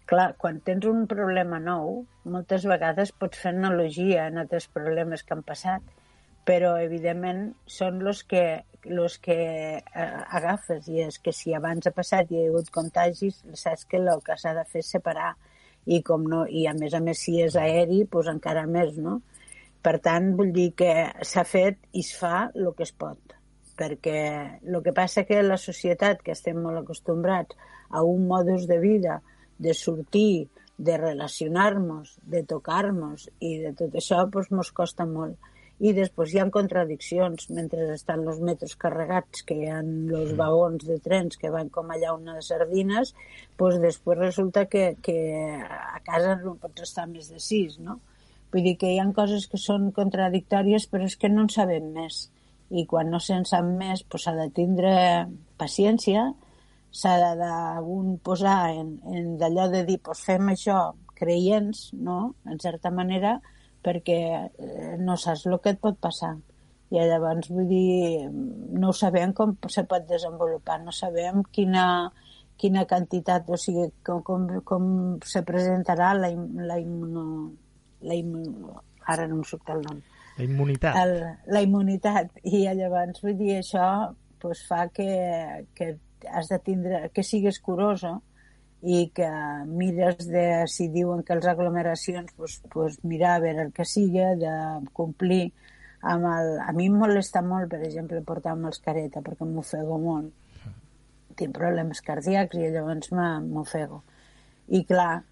Clar, 0.06 0.36
quan 0.38 0.62
tens 0.62 0.86
un 0.86 1.08
problema 1.08 1.60
nou, 1.60 2.06
moltes 2.24 2.64
vegades 2.64 3.12
pots 3.12 3.38
fer 3.38 3.52
analogia 3.52 4.28
en 4.28 4.38
altres 4.38 4.68
problemes 4.68 5.24
que 5.24 5.34
han 5.34 5.44
passat, 5.44 5.82
però 6.46 6.78
evidentment 6.80 7.56
són 7.66 8.08
els 8.08 8.24
que 8.24 8.64
los 8.90 9.18
que 9.20 9.38
eh, 9.78 10.08
agafes 10.40 10.88
i 10.88 11.02
és 11.06 11.20
que 11.24 11.34
si 11.36 11.54
abans 11.54 11.88
ha 11.88 11.94
passat 11.96 12.32
i 12.32 12.38
hi 12.38 12.46
ha 12.46 12.50
hagut 12.52 12.72
contagis, 12.74 13.42
saps 13.54 13.86
que 13.86 14.02
el 14.02 14.22
que 14.26 14.38
s'ha 14.40 14.54
de 14.58 14.66
fer 14.72 14.84
és 14.86 14.92
separar 14.98 15.34
i 15.88 16.02
com 16.04 16.26
no, 16.28 16.44
i 16.48 16.66
a 16.68 16.76
més 16.76 16.94
a 16.94 17.02
més 17.04 17.24
si 17.24 17.38
és 17.44 17.56
aeri, 17.56 18.04
doncs 18.12 18.32
encara 18.34 18.66
més, 18.68 18.98
no? 19.00 19.22
Per 19.84 19.98
tant, 20.04 20.34
vull 20.36 20.52
dir 20.52 20.72
que 20.76 20.92
s'ha 21.24 21.46
fet 21.48 21.80
i 21.94 22.04
es 22.04 22.12
fa 22.20 22.50
el 22.54 22.74
que 22.76 22.84
es 22.84 22.92
pot, 22.92 23.38
perquè 23.80 24.20
el 24.66 24.82
que 24.84 24.94
passa 24.96 25.24
que 25.24 25.40
la 25.46 25.60
societat, 25.62 26.24
que 26.26 26.36
estem 26.36 26.60
molt 26.60 26.82
acostumbrats 26.82 27.56
a 27.90 28.04
un 28.04 28.28
modus 28.28 28.68
de 28.68 28.80
vida 28.84 29.22
de 29.58 29.74
sortir, 29.74 30.50
de 30.78 30.98
relacionar-nos, 30.98 32.18
de 32.22 32.44
tocar-nos 32.44 33.30
i 33.40 33.58
de 33.64 33.72
tot 33.78 33.96
això 33.98 34.26
doncs, 34.30 34.52
mos 34.54 34.72
costa 34.72 35.08
molt. 35.10 35.38
I 35.78 35.92
després 35.94 36.32
hi 36.34 36.40
ha 36.42 36.48
contradiccions, 36.50 37.52
mentre 37.54 37.84
estan 37.94 38.24
els 38.26 38.40
metros 38.42 38.74
carregats, 38.82 39.44
que 39.46 39.58
hi 39.60 39.68
ha 39.70 39.78
els 39.84 40.32
mm. 40.32 40.38
vagons 40.40 40.86
de 40.88 40.98
trens 41.06 41.38
que 41.38 41.52
van 41.54 41.70
com 41.74 41.92
allà 41.94 42.16
una 42.16 42.38
de 42.40 42.46
sardines, 42.46 43.14
doncs 43.60 43.78
després 43.84 44.18
resulta 44.18 44.66
que, 44.72 44.88
que 45.06 45.18
a 45.62 46.00
casa 46.08 46.34
no 46.42 46.56
pots 46.62 46.88
estar 46.88 47.06
més 47.12 47.30
de 47.30 47.42
sis, 47.44 47.78
no? 47.78 48.00
Vull 48.54 48.64
dir 48.66 48.78
que 48.82 48.90
hi 48.90 48.98
ha 48.98 49.06
coses 49.14 49.46
que 49.52 49.60
són 49.62 49.92
contradictòries, 49.94 50.88
però 50.90 51.06
és 51.06 51.18
que 51.20 51.30
no 51.30 51.46
en 51.46 51.52
sabem 51.54 51.92
més. 51.94 52.24
I 52.74 52.86
quan 52.90 53.12
no 53.14 53.20
se'n 53.24 53.46
sap 53.46 53.68
més, 53.68 54.02
doncs 54.08 54.26
s'ha 54.26 54.34
de 54.40 54.48
tindre 54.56 54.94
paciència, 55.62 56.24
s'ha 56.90 57.14
d'algun 57.38 58.16
posar 58.24 58.72
en, 58.74 58.96
en 59.14 59.36
d'allò 59.38 59.68
de 59.70 59.84
dir, 59.86 60.00
doncs 60.02 60.24
fem 60.26 60.50
això 60.56 60.80
creients, 61.20 61.92
no?, 61.94 62.34
en 62.50 62.58
certa 62.64 62.90
manera, 62.94 63.38
perquè 63.86 64.20
eh, 64.48 64.94
no 65.00 65.18
saps 65.18 65.46
el 65.48 65.58
que 65.64 65.76
et 65.76 65.82
pot 65.84 66.00
passar. 66.02 66.36
I 66.92 67.04
llavors, 67.04 67.50
vull 67.52 67.68
dir, 67.68 68.30
no 68.80 68.94
sabem 68.96 69.34
com 69.36 69.58
se 69.68 69.84
pot 69.90 70.06
desenvolupar, 70.08 70.80
no 70.84 70.94
sabem 70.96 71.44
quina, 71.52 71.86
quina 72.56 72.86
quantitat, 72.88 73.50
o 73.52 73.60
sigui, 73.60 73.90
com, 74.08 74.22
com, 74.24 74.48
com 74.64 74.86
se 75.28 75.44
presentarà 75.48 76.14
la, 76.18 76.32
la 76.72 76.80
immuno... 76.84 77.26
La 78.08 78.14
immuno 78.14 78.76
ara 79.08 79.26
no 79.28 79.40
em 79.40 79.44
surt 79.48 79.70
el 79.74 79.82
nom. 79.86 80.00
La 80.38 80.46
immunitat. 80.46 80.98
El, 81.02 81.14
la 81.56 81.62
immunitat. 81.66 82.42
I 82.46 82.66
llavors, 82.78 83.24
vull 83.24 83.38
dir, 83.40 83.56
això 83.62 83.88
pues, 84.42 84.62
fa 84.68 84.88
que, 84.94 85.08
que 85.78 85.96
has 86.30 86.52
de 86.52 86.60
tindre, 86.66 87.08
que 87.14 87.24
sigues 87.26 87.60
curosa 87.64 88.18
i 88.82 89.08
que 89.16 89.28
mires 89.66 90.28
de, 90.30 90.66
si 90.70 90.88
diuen 90.94 91.24
que 91.26 91.36
les 91.36 91.48
aglomeracions, 91.50 92.34
pues, 92.38 92.60
pues 92.70 93.00
mirar 93.04 93.38
a 93.38 93.44
veure 93.44 93.64
el 93.68 93.72
que 93.74 93.86
siga, 93.86 94.36
de 94.38 94.54
complir 94.94 95.52
amb 96.02 96.28
el... 96.30 96.52
A 96.62 96.74
mi 96.78 96.90
em 96.92 96.98
molesta 96.98 97.42
molt, 97.42 97.72
per 97.72 97.82
exemple, 97.88 98.22
portar 98.26 98.56
mascareta 98.60 99.24
perquè 99.26 99.48
m'ofego 99.50 99.98
molt. 100.02 100.30
Tinc 101.38 101.56
problemes 101.58 102.02
cardíacs 102.06 102.58
i 102.58 102.70
llavors 102.74 103.10
m'ofego. 103.14 104.04
I 104.74 104.84
clar, 104.86 105.24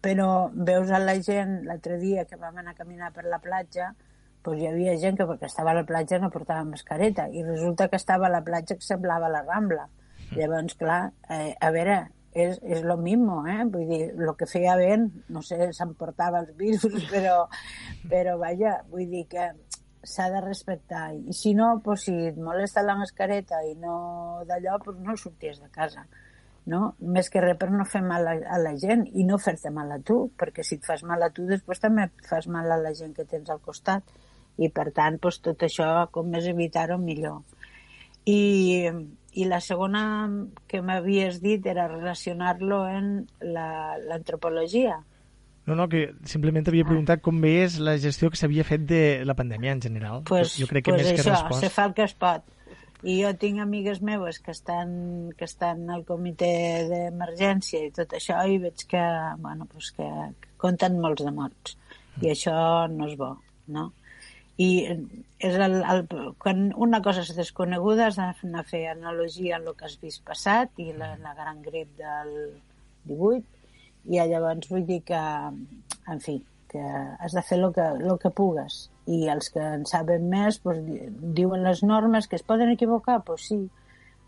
però 0.00 0.50
veus 0.54 0.90
a 0.90 1.00
la 1.02 1.18
gent 1.20 1.62
l'altre 1.68 1.98
dia 2.00 2.24
que 2.30 2.40
vam 2.40 2.56
anar 2.62 2.72
a 2.72 2.80
caminar 2.80 3.10
per 3.12 3.24
la 3.26 3.40
platja 3.42 3.90
doncs 4.44 4.60
hi 4.60 4.68
havia 4.68 4.92
gent 5.00 5.16
que 5.18 5.26
perquè 5.26 5.48
estava 5.48 5.72
a 5.72 5.78
la 5.80 5.86
platja 5.88 6.20
no 6.22 6.30
portava 6.30 6.62
mascareta 6.68 7.24
i 7.32 7.42
resulta 7.42 7.88
que 7.88 7.98
estava 7.98 8.28
a 8.28 8.34
la 8.36 8.44
platja 8.46 8.76
que 8.78 8.86
semblava 8.86 9.32
la 9.32 9.42
Rambla 9.42 9.88
Llavors, 10.32 10.74
clar, 10.74 11.12
eh, 11.28 11.54
a 11.60 11.70
veure, 11.70 11.98
és, 12.34 12.58
és 12.62 12.82
lo 12.82 12.96
mismo, 12.98 13.44
eh? 13.46 13.62
Vull 13.70 13.86
dir, 13.88 14.02
el 14.10 14.34
que 14.38 14.48
feia 14.50 14.74
vent, 14.76 15.06
no 15.32 15.42
sé, 15.46 15.70
s'emportava 15.72 16.42
els 16.42 16.52
virus, 16.58 17.06
però, 17.12 17.44
però 18.10 18.36
vaja, 18.42 18.80
vull 18.90 19.06
dir 19.10 19.24
que 19.30 19.52
s'ha 20.04 20.28
de 20.30 20.42
respectar. 20.42 21.14
I 21.14 21.32
si 21.32 21.54
no, 21.54 21.78
pues, 21.84 22.08
si 22.08 22.14
et 22.28 22.36
molesta 22.36 22.84
la 22.84 22.98
mascareta 22.98 23.62
i 23.64 23.74
no 23.80 24.42
d'allò, 24.48 24.80
pues 24.84 24.98
no 25.00 25.16
sorties 25.16 25.62
de 25.62 25.70
casa. 25.72 26.04
No? 26.66 26.94
Més 26.98 27.28
que 27.28 27.42
res 27.44 27.58
per 27.60 27.68
no 27.70 27.84
fer 27.84 28.00
mal 28.04 28.26
a, 28.26 28.34
a 28.56 28.58
la 28.60 28.72
gent 28.80 29.04
i 29.12 29.24
no 29.28 29.38
fer-te 29.38 29.70
mal 29.70 29.90
a 29.92 30.00
tu, 30.00 30.30
perquè 30.40 30.64
si 30.64 30.78
et 30.78 30.86
fas 30.86 31.02
mal 31.04 31.22
a 31.22 31.28
tu 31.32 31.44
després 31.48 31.80
també 31.80 32.08
fas 32.24 32.48
mal 32.48 32.70
a 32.72 32.80
la 32.80 32.94
gent 32.96 33.12
que 33.16 33.26
tens 33.28 33.50
al 33.52 33.60
costat 33.60 34.14
i 34.56 34.70
per 34.72 34.88
tant 34.96 35.18
pues, 35.20 35.42
tot 35.44 35.60
això 35.66 36.08
com 36.14 36.30
més 36.32 36.48
evitar-ho 36.48 36.96
millor. 36.98 37.42
I, 38.24 38.88
i 39.34 39.48
la 39.50 39.60
segona 39.60 40.04
que 40.70 40.80
m'havies 40.82 41.40
dit 41.42 41.66
era 41.66 41.88
relacionar-lo 41.90 42.84
en 42.86 43.10
l'antropologia. 43.42 45.00
No, 45.66 45.74
no, 45.74 45.86
que 45.88 46.10
simplement 46.28 46.66
havia 46.68 46.84
preguntat 46.84 47.22
com 47.24 47.38
és 47.48 47.78
la 47.80 47.96
gestió 48.00 48.28
que 48.30 48.38
s'havia 48.38 48.66
fet 48.68 48.84
de 48.86 49.00
la 49.24 49.36
pandèmia 49.36 49.72
en 49.72 49.80
general. 49.80 50.22
Pues, 50.28 50.58
jo 50.60 50.68
crec 50.68 50.86
que 50.86 50.92
pues 50.92 51.02
més 51.02 51.14
això, 51.14 51.24
que 51.24 51.30
respost... 51.32 51.64
se 51.64 51.72
fa 51.72 51.86
el 51.88 51.96
que 51.96 52.04
es 52.04 52.14
pot. 52.20 52.44
I 53.04 53.16
jo 53.20 53.32
tinc 53.40 53.60
amigues 53.60 54.00
meves 54.04 54.38
que 54.40 54.52
estan, 54.52 54.92
que 55.36 55.48
estan 55.48 55.88
al 55.92 56.04
comitè 56.08 56.52
d'emergència 56.88 57.82
i 57.84 57.90
tot 57.96 58.12
això 58.16 58.38
i 58.48 58.60
veig 58.60 58.86
que, 58.88 59.02
bueno, 59.40 59.66
pues 59.72 59.90
que, 59.96 60.08
que 60.40 60.54
compten 60.60 61.00
molts 61.00 61.24
de 61.24 61.32
morts. 61.32 61.76
I 62.22 62.30
això 62.32 62.54
no 62.92 63.08
és 63.08 63.18
bo, 63.20 63.34
no? 63.72 63.90
I 64.60 64.68
és 65.42 65.56
el, 65.58 65.80
el, 65.82 66.04
quan 66.38 66.68
una 66.78 67.00
cosa 67.02 67.24
és 67.24 67.34
desconeguda 67.34 68.06
has 68.06 68.20
d'anar 68.20 68.62
a 68.62 68.68
fer 68.68 68.84
analogia 68.92 69.56
amb 69.58 69.72
el 69.72 69.78
que 69.78 69.88
has 69.88 69.98
vist 70.02 70.22
passat 70.26 70.78
i 70.78 70.92
la, 70.94 71.16
la 71.18 71.34
gran 71.34 71.60
grip 71.64 71.90
del 71.98 72.30
18 73.10 74.12
i 74.14 74.20
llavors 74.30 74.70
vull 74.70 74.84
dir 74.86 75.00
que 75.08 75.20
en 76.06 76.20
fi, 76.20 76.36
que 76.68 76.82
has 76.82 77.32
de 77.32 77.42
fer 77.42 77.58
el 77.60 77.72
que, 77.72 77.86
el 78.10 78.18
que 78.20 78.30
pugues. 78.30 78.88
I 79.06 79.28
els 79.32 79.50
que 79.52 79.62
en 79.78 79.84
saben 79.88 80.28
més 80.32 80.58
pues, 80.64 80.80
diuen 81.38 81.64
les 81.64 81.82
normes 81.84 82.28
que 82.28 82.36
es 82.36 82.44
poden 82.44 82.72
equivocar, 82.72 83.22
pues 83.24 83.48
sí. 83.48 83.60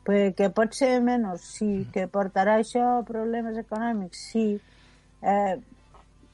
Pues, 0.06 0.34
que 0.38 0.50
pot 0.54 0.76
ser 0.76 1.00
menys, 1.02 1.44
sí. 1.58 1.70
Que 1.92 2.06
portarà 2.12 2.58
això 2.60 3.00
problemes 3.08 3.58
econòmics, 3.60 4.22
sí. 4.32 4.46
Eh, 5.22 5.56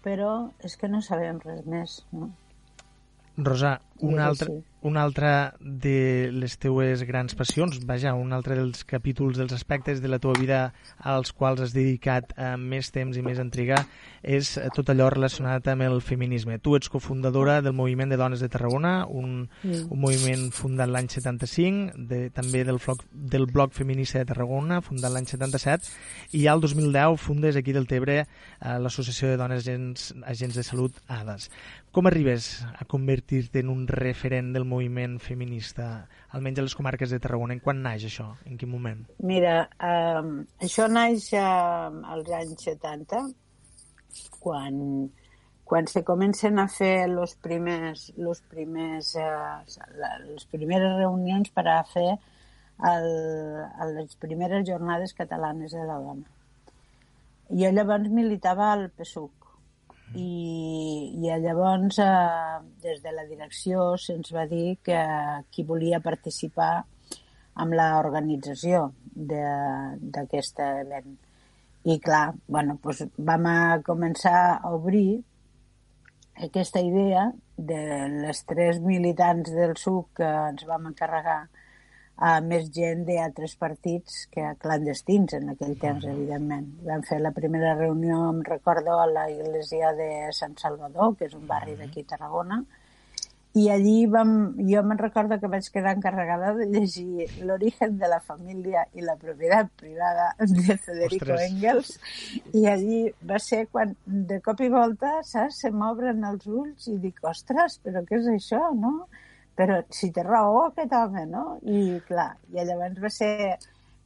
però 0.05 0.33
és 0.67 0.77
que 0.77 0.91
no 0.91 1.01
sabem 1.01 1.39
res 1.43 1.63
més 1.71 2.01
no? 2.13 2.33
Rosa, 3.37 3.81
una 4.01 4.27
altra, 4.27 4.49
una 4.83 5.03
altra 5.03 5.55
de 5.61 6.31
les 6.35 6.59
teues 6.59 7.05
grans 7.07 7.37
passions, 7.39 7.79
vaja, 7.87 8.13
un 8.19 8.33
altre 8.35 8.57
dels 8.59 8.83
capítols, 8.85 9.39
dels 9.39 9.55
aspectes 9.55 10.03
de 10.03 10.11
la 10.11 10.19
teva 10.19 10.35
vida 10.37 10.59
als 10.99 11.31
quals 11.33 11.63
has 11.63 11.73
dedicat 11.73 12.35
eh, 12.35 12.57
més 12.59 12.91
temps 12.93 13.17
i 13.17 13.23
més 13.23 13.39
intriga, 13.41 13.79
és 14.23 14.51
tot 14.75 14.91
allò 14.91 15.07
relacionat 15.15 15.71
amb 15.71 15.87
el 15.87 16.03
feminisme. 16.03 16.59
Tu 16.59 16.75
ets 16.77 16.91
cofundadora 16.91 17.61
del 17.63 17.77
Moviment 17.79 18.11
de 18.11 18.19
Dones 18.19 18.43
de 18.43 18.51
Tarragona, 18.51 19.07
un, 19.07 19.47
mm. 19.63 19.87
un 19.87 20.03
moviment 20.03 20.51
fundat 20.53 20.91
l'any 20.91 21.09
75, 21.15 21.95
de, 22.11 22.25
també 22.35 22.65
del, 22.67 22.83
floc, 22.83 23.07
del 23.13 23.47
Bloc 23.47 23.73
Feminista 23.79 24.19
de 24.19 24.29
Tarragona, 24.35 24.83
fundat 24.83 25.15
l'any 25.15 25.31
77, 25.31 25.95
i 26.37 26.49
al 26.51 26.61
2010 26.61 27.23
fundes 27.23 27.57
aquí 27.57 27.73
del 27.73 27.87
Tebre 27.87 28.25
eh, 28.25 28.27
l'Associació 28.83 29.31
de 29.31 29.39
Dones 29.39 29.63
Agents, 29.63 30.11
Agents 30.27 30.59
de 30.59 30.67
Salut 30.67 31.01
ADAS. 31.07 31.49
Com 31.93 32.07
arribes 32.09 32.63
a 32.81 32.87
convertir-te 32.89 33.61
en 33.61 33.69
un 33.69 33.83
referent 33.85 34.47
del 34.55 34.65
moviment 34.65 35.19
feminista, 35.21 36.07
almenys 36.33 36.63
a 36.63 36.65
les 36.65 36.77
comarques 36.79 37.11
de 37.13 37.19
Tarragona? 37.21 37.53
En 37.53 37.61
quan 37.61 37.83
naix 37.85 38.07
això? 38.09 38.31
En 38.49 38.57
quin 38.57 38.71
moment? 38.73 39.03
Mira, 39.29 39.67
eh, 39.77 40.23
això 40.65 40.87
naix 40.89 41.27
eh, 41.37 41.43
als 42.15 42.31
anys 42.39 42.65
70, 42.71 43.21
quan, 44.41 44.79
quan 45.69 45.91
se 45.93 46.01
comencen 46.09 46.63
a 46.63 46.67
fer 46.73 47.11
los 47.13 47.37
primers, 47.45 48.07
los 48.17 48.41
primers, 48.41 49.13
eh, 49.21 49.85
les 50.31 50.49
primeres 50.49 50.97
reunions 50.97 51.53
per 51.53 51.67
a 51.75 51.83
fer 51.93 52.09
el, 52.89 53.11
les 53.99 54.17
primeres 54.17 54.65
jornades 54.65 55.13
catalanes 55.13 55.77
de 55.77 55.85
la 55.85 56.01
dona. 56.01 56.25
Jo 57.53 57.69
llavors 57.77 58.09
militava 58.09 58.73
al 58.73 58.89
PSUC, 58.97 59.42
i, 60.15 61.15
i 61.17 61.35
llavors 61.43 61.99
eh, 62.03 62.61
des 62.85 63.03
de 63.05 63.13
la 63.17 63.25
direcció 63.29 63.93
se'ns 63.97 64.33
va 64.35 64.47
dir 64.51 64.79
que 64.85 65.01
qui 65.51 65.65
volia 65.69 66.03
participar 66.05 66.85
amb 67.63 67.77
l'organització 67.77 68.87
d'aquest 69.15 70.61
event. 70.65 71.17
I 71.85 71.99
clar, 71.99 72.33
bueno, 72.47 72.79
doncs 72.83 73.05
vam 73.19 73.49
a 73.51 73.59
començar 73.85 74.39
a 74.55 74.71
obrir 74.73 75.23
aquesta 76.47 76.81
idea 76.81 77.27
de 77.57 77.83
les 78.23 78.45
tres 78.49 78.81
militants 78.81 79.51
del 79.53 79.75
SUC 79.77 80.15
que 80.21 80.31
ens 80.53 80.65
vam 80.69 80.89
encarregar 80.93 81.43
a 82.17 82.41
més 82.45 82.69
gent 82.75 83.07
d'altres 83.09 83.57
partits 83.59 84.27
que 84.31 84.53
clandestins 84.63 85.35
en 85.39 85.55
aquell 85.55 85.75
temps, 85.81 86.05
evidentment. 86.05 86.69
Vam 86.87 87.03
fer 87.09 87.19
la 87.21 87.33
primera 87.33 87.75
reunió, 87.79 88.29
em 88.31 88.43
recordo, 88.47 88.99
a 89.01 89.09
la 89.11 89.29
iglesia 89.31 89.93
de 89.99 90.11
Sant 90.37 90.55
Salvador, 90.61 91.17
que 91.17 91.27
és 91.31 91.35
un 91.35 91.47
barri 91.49 91.75
d'aquí 91.79 92.05
a 92.05 92.13
Tarragona, 92.15 92.63
i 93.55 93.67
allí 93.69 94.07
vam, 94.09 94.31
jo 94.65 94.81
me'n 94.87 95.01
recordo 95.01 95.37
que 95.41 95.49
vaig 95.53 95.67
quedar 95.75 95.93
encarregada 95.99 96.55
de 96.57 96.65
llegir 96.71 97.27
L'origen 97.45 97.99
de 98.01 98.09
la 98.09 98.21
família 98.25 98.87
i 98.97 99.05
la 99.05 99.19
propietat 99.21 99.69
privada 99.77 100.31
de 100.39 100.77
Federico 100.79 101.35
Ostres. 101.35 101.51
Engels 101.51 101.91
i 102.57 102.65
allí 102.71 103.03
va 103.29 103.37
ser 103.43 103.67
quan 103.69 103.93
de 104.07 104.41
cop 104.41 104.63
i 104.65 104.71
volta, 104.73 105.19
saps, 105.29 105.61
se 105.67 105.73
m'obren 105.75 106.25
els 106.31 106.49
ulls 106.49 106.89
i 106.89 106.97
dic, 107.03 107.21
ostres, 107.29 107.77
però 107.85 108.01
què 108.09 108.23
és 108.23 108.31
això, 108.33 108.63
no? 108.73 108.95
Però 109.59 109.83
si 109.93 110.11
té 110.15 110.25
raó 110.25 110.67
aquest 110.69 110.93
home, 110.97 111.27
no? 111.29 111.45
I 111.69 112.01
clar, 112.09 112.33
i 112.53 112.65
llavors 112.65 113.01
va 113.03 113.11
ser 113.13 113.33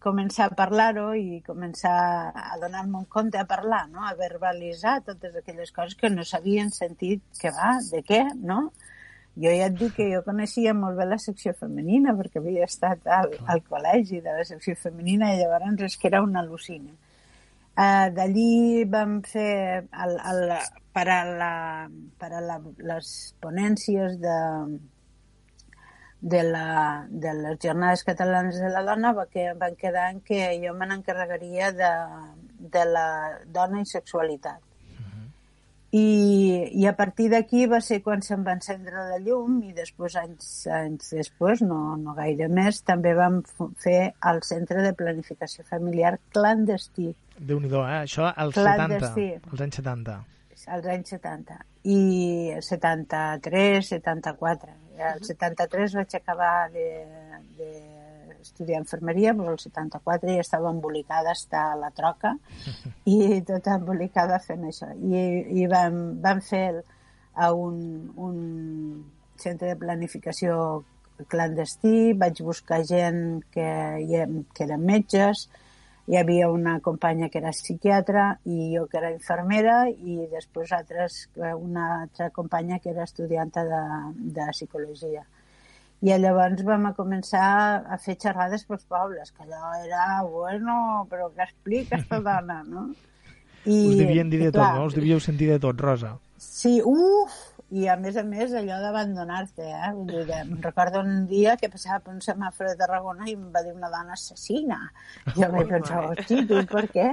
començar 0.06 0.46
a 0.46 0.54
parlar-ho 0.54 1.06
i 1.18 1.40
començar 1.46 1.94
a 2.30 2.59
donar-me 2.62 3.00
un 3.00 3.06
compte 3.11 3.38
a 3.40 3.46
parlar, 3.48 3.87
no? 3.90 4.04
a 4.06 4.14
verbalitzar 4.18 5.00
totes 5.06 5.35
aquelles 5.40 5.72
coses 5.74 5.96
que 5.98 6.11
no 6.12 6.24
s'havien 6.24 6.70
sentit 6.70 7.24
que 7.40 7.50
va, 7.50 7.76
de 7.90 8.02
què, 8.06 8.22
no? 8.50 8.68
Jo 9.37 9.50
ja 9.52 9.66
et 9.68 9.74
dic 9.76 9.96
que 9.98 10.06
jo 10.09 10.22
coneixia 10.24 10.72
molt 10.76 10.96
bé 10.96 11.04
la 11.09 11.18
secció 11.20 11.52
femenina 11.56 12.14
perquè 12.16 12.40
havia 12.40 12.64
estat 12.64 13.02
al, 13.18 13.35
al 13.52 13.61
col·legi 13.66 14.22
de 14.24 14.32
la 14.32 14.46
secció 14.48 14.76
femenina 14.80 15.35
i 15.35 15.42
llavors 15.42 15.82
és 15.90 15.98
que 16.00 16.09
era 16.09 16.22
una 16.24 16.40
al·lucina. 16.44 16.94
Uh, 17.76 18.09
D'allí 18.16 18.87
vam 18.88 19.18
fer 19.28 19.85
el, 19.85 20.14
el, 20.30 20.54
per 20.96 21.04
a, 21.12 21.18
la, 21.42 21.52
per 22.16 22.30
a 22.32 22.40
la, 22.40 22.56
les 22.88 23.11
ponències 23.44 24.16
de, 24.22 24.38
de, 26.20 26.42
la, 26.42 27.07
de 27.09 27.35
les 27.35 27.59
jornades 27.62 28.05
catalanes 28.05 28.59
de 28.61 28.70
la 28.70 28.83
dona 28.83 29.12
va 29.12 29.26
que, 29.26 29.52
van 29.55 29.76
quedar 29.76 30.11
en 30.11 30.20
que 30.20 30.40
jo 30.62 30.74
me 30.74 30.88
n'encarregaria 30.88 31.72
de, 31.72 31.92
de 32.59 32.85
la 32.88 33.09
dona 33.52 33.83
i 33.83 33.87
sexualitat. 33.87 34.62
I, 35.96 36.68
i 36.74 36.85
a 36.90 36.92
partir 36.98 37.29
d'aquí 37.33 37.64
va 37.70 37.79
ser 37.81 38.00
quan 38.05 38.20
se'n 38.24 38.42
va 38.44 38.57
encendre 38.57 39.05
la 39.09 39.20
llum 39.22 39.61
i 39.64 39.70
després, 39.72 40.16
anys, 40.18 40.66
anys 40.66 41.14
després, 41.14 41.62
no, 41.62 41.79
no 41.96 42.12
gaire 42.18 42.50
més, 42.52 42.83
també 42.85 43.14
vam 43.16 43.38
fer 43.81 44.12
el 44.33 44.42
Centre 44.44 44.83
de 44.83 44.92
Planificació 44.98 45.64
Familiar 45.70 46.16
clandestí. 46.35 47.14
déu 47.38 47.62
nhi 47.62 47.70
eh? 47.70 48.00
Això 48.02 48.29
als 48.35 48.59
70, 48.59 49.12
als 49.52 49.62
anys 49.68 49.81
70. 49.81 50.18
Als 50.66 50.87
anys 50.90 51.12
70. 51.14 51.59
I 51.87 51.98
73, 52.61 53.87
74. 53.94 54.72
El 54.96 55.22
73 55.24 55.94
vaig 56.00 56.16
acabar 56.16 56.70
de, 56.72 56.87
de 57.59 57.70
estudiar 58.40 58.81
infermeria, 58.81 59.35
però 59.37 59.52
el 59.55 59.61
74 59.62 60.35
ja 60.35 60.42
estava 60.42 60.72
embolicada 60.74 61.35
està 61.37 61.68
a 61.72 61.79
la 61.79 61.92
troca 61.94 62.35
i 63.14 63.42
tota 63.46 63.76
embolicada 63.81 64.40
fent 64.42 64.66
això. 64.70 64.90
I, 64.96 65.22
i 65.62 65.68
vam, 65.70 66.18
vam 66.24 66.42
fer 66.42 66.66
a 67.37 67.52
un, 67.52 67.79
un 68.16 68.37
centre 69.37 69.74
de 69.74 69.79
planificació 69.81 70.57
clandestí, 71.33 72.12
vaig 72.18 72.42
buscar 72.44 72.83
gent 72.85 73.22
que, 73.52 73.68
que 74.55 74.66
eren 74.66 74.85
metges, 74.85 75.46
hi 76.07 76.16
havia 76.21 76.49
una 76.51 76.79
companya 76.81 77.29
que 77.29 77.40
era 77.40 77.53
psiquiatra 77.53 78.27
i 78.47 78.75
jo 78.77 78.85
que 78.90 79.01
era 79.01 79.11
infermera 79.11 79.79
i 79.90 80.21
després 80.31 80.73
altres, 80.77 81.25
una 81.37 81.87
altra 82.03 82.31
companya 82.31 82.79
que 82.79 82.92
era 82.92 83.07
estudianta 83.09 83.64
de, 83.66 83.81
de 84.37 84.47
psicologia. 84.53 85.25
I 86.05 86.12
llavors 86.21 86.62
vam 86.62 86.90
a 86.90 86.95
començar 86.95 87.49
a 87.88 87.97
fer 87.99 88.14
xerrades 88.23 88.66
pels 88.69 88.85
pobles, 88.85 89.33
que 89.33 89.47
allò 89.47 89.73
era, 89.81 90.07
bueno, 90.29 91.07
però 91.11 91.31
què 91.35 91.47
explica 91.49 91.97
aquesta 91.97 92.21
dona, 92.29 92.61
no? 92.69 92.87
I, 93.64 93.81
Us 93.90 93.99
devien 93.99 94.31
dir 94.31 94.45
de 94.45 94.51
tot, 94.53 94.61
clar, 94.61 94.75
no? 94.79 94.87
Us 94.87 94.95
devíeu 94.95 95.19
sentir 95.25 95.49
de 95.51 95.59
tot, 95.59 95.81
Rosa. 95.81 96.12
Sí, 96.38 96.77
uf, 96.85 97.35
i 97.74 97.88
a 97.90 97.96
més 97.98 98.14
a 98.14 98.22
més 98.22 98.52
allò 98.55 98.76
d'abandonar-te, 98.79 99.64
eh? 99.66 99.88
Vull 99.96 100.12
dir, 100.12 100.37
em 100.37 100.52
recordo 100.62 101.00
un 101.02 101.24
dia 101.26 101.57
que 101.59 101.70
passava 101.72 101.98
per 102.05 102.12
un 102.14 102.20
semàfor 102.22 102.68
de 102.70 102.76
Tarragona 102.79 103.26
i 103.26 103.35
em 103.35 103.48
va 103.55 103.64
dir 103.66 103.72
una 103.74 103.90
dona 103.90 104.14
assassina. 104.14 104.79
Jo 105.35 105.48
vaig 105.50 105.72
pensar, 105.72 106.05
hosti, 106.12 106.44
tu 106.46 106.61
per 106.70 106.85
què? 106.94 107.09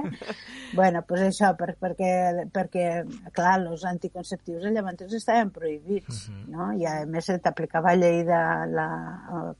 bueno, 0.78 1.00
doncs 1.00 1.08
pues 1.08 1.24
això, 1.26 1.50
per, 1.58 1.72
perquè, 1.80 2.12
perquè, 2.54 2.86
clar, 3.34 3.56
els 3.64 3.82
anticonceptius 3.90 4.68
llavors 4.70 5.18
estaven 5.18 5.50
prohibits, 5.50 6.28
uh 6.28 6.34
-huh. 6.34 6.46
no? 6.54 6.70
I 6.78 6.86
a 6.86 6.94
més 7.06 7.26
t'aplicava 7.42 7.96
llei 7.96 8.22
de 8.22 8.40
la 8.76 8.88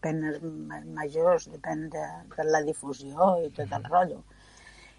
penes 0.00 0.38
majors, 0.94 1.50
depèn 1.50 1.88
de, 1.90 2.06
de 2.36 2.44
la 2.50 2.62
difusió 2.62 3.34
i 3.42 3.50
tot 3.50 3.72
el 3.72 3.84
rotllo. 3.90 4.22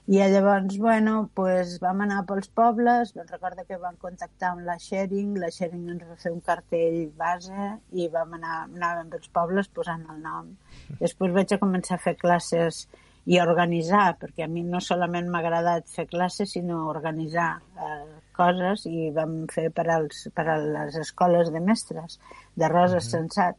I 0.08 0.20
llavors, 0.30 0.78
bueno, 0.78 1.32
pues, 1.34 1.80
vam 1.82 2.04
anar 2.04 2.20
pels 2.30 2.52
pobles, 2.54 3.16
recordo 3.32 3.64
que 3.66 3.80
vam 3.82 3.96
contactar 3.98 4.52
amb 4.52 4.62
la 4.68 4.76
Sharing, 4.78 5.32
la 5.42 5.50
Sharing 5.50 5.88
ens 5.96 6.04
va 6.06 6.18
fer 6.22 6.32
un 6.36 6.44
cartell 6.46 7.00
base 7.18 7.72
i 7.98 8.06
vam 8.14 8.36
anar, 8.38 8.60
anàvem 8.68 9.10
pels 9.16 9.32
pobles 9.34 9.72
posant 9.74 10.06
el 10.14 10.22
nom. 10.22 10.54
Després 11.00 11.34
vaig 11.34 11.56
a 11.56 11.60
començar 11.64 11.98
a 11.98 12.04
fer 12.04 12.14
classes 12.22 12.84
i 13.26 13.40
a 13.40 13.48
organitzar, 13.50 14.12
perquè 14.22 14.46
a 14.46 14.52
mi 14.52 14.62
no 14.62 14.78
solament 14.78 15.32
m'ha 15.34 15.42
agradat 15.42 15.90
fer 15.90 16.06
classes, 16.14 16.54
sinó 16.54 16.84
organitzar 16.92 17.50
eh, 17.58 18.06
coses 18.38 18.86
i 18.86 19.10
vam 19.16 19.48
fer 19.50 19.72
per, 19.74 19.88
als, 19.90 20.28
per 20.38 20.46
a 20.54 20.60
les 20.62 21.02
escoles 21.02 21.50
de 21.50 21.66
mestres 21.66 22.20
de 22.54 22.70
Rosa 22.70 23.00
mm 23.00 23.00
-hmm. 23.00 23.12
Sensat 23.16 23.58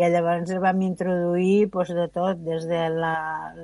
i 0.00 0.08
llavors 0.08 0.52
vam 0.64 0.80
introduir 0.86 1.66
doncs, 1.72 1.90
de 1.96 2.06
tot, 2.14 2.38
des, 2.46 2.64
de 2.68 2.82
la, 2.94 3.16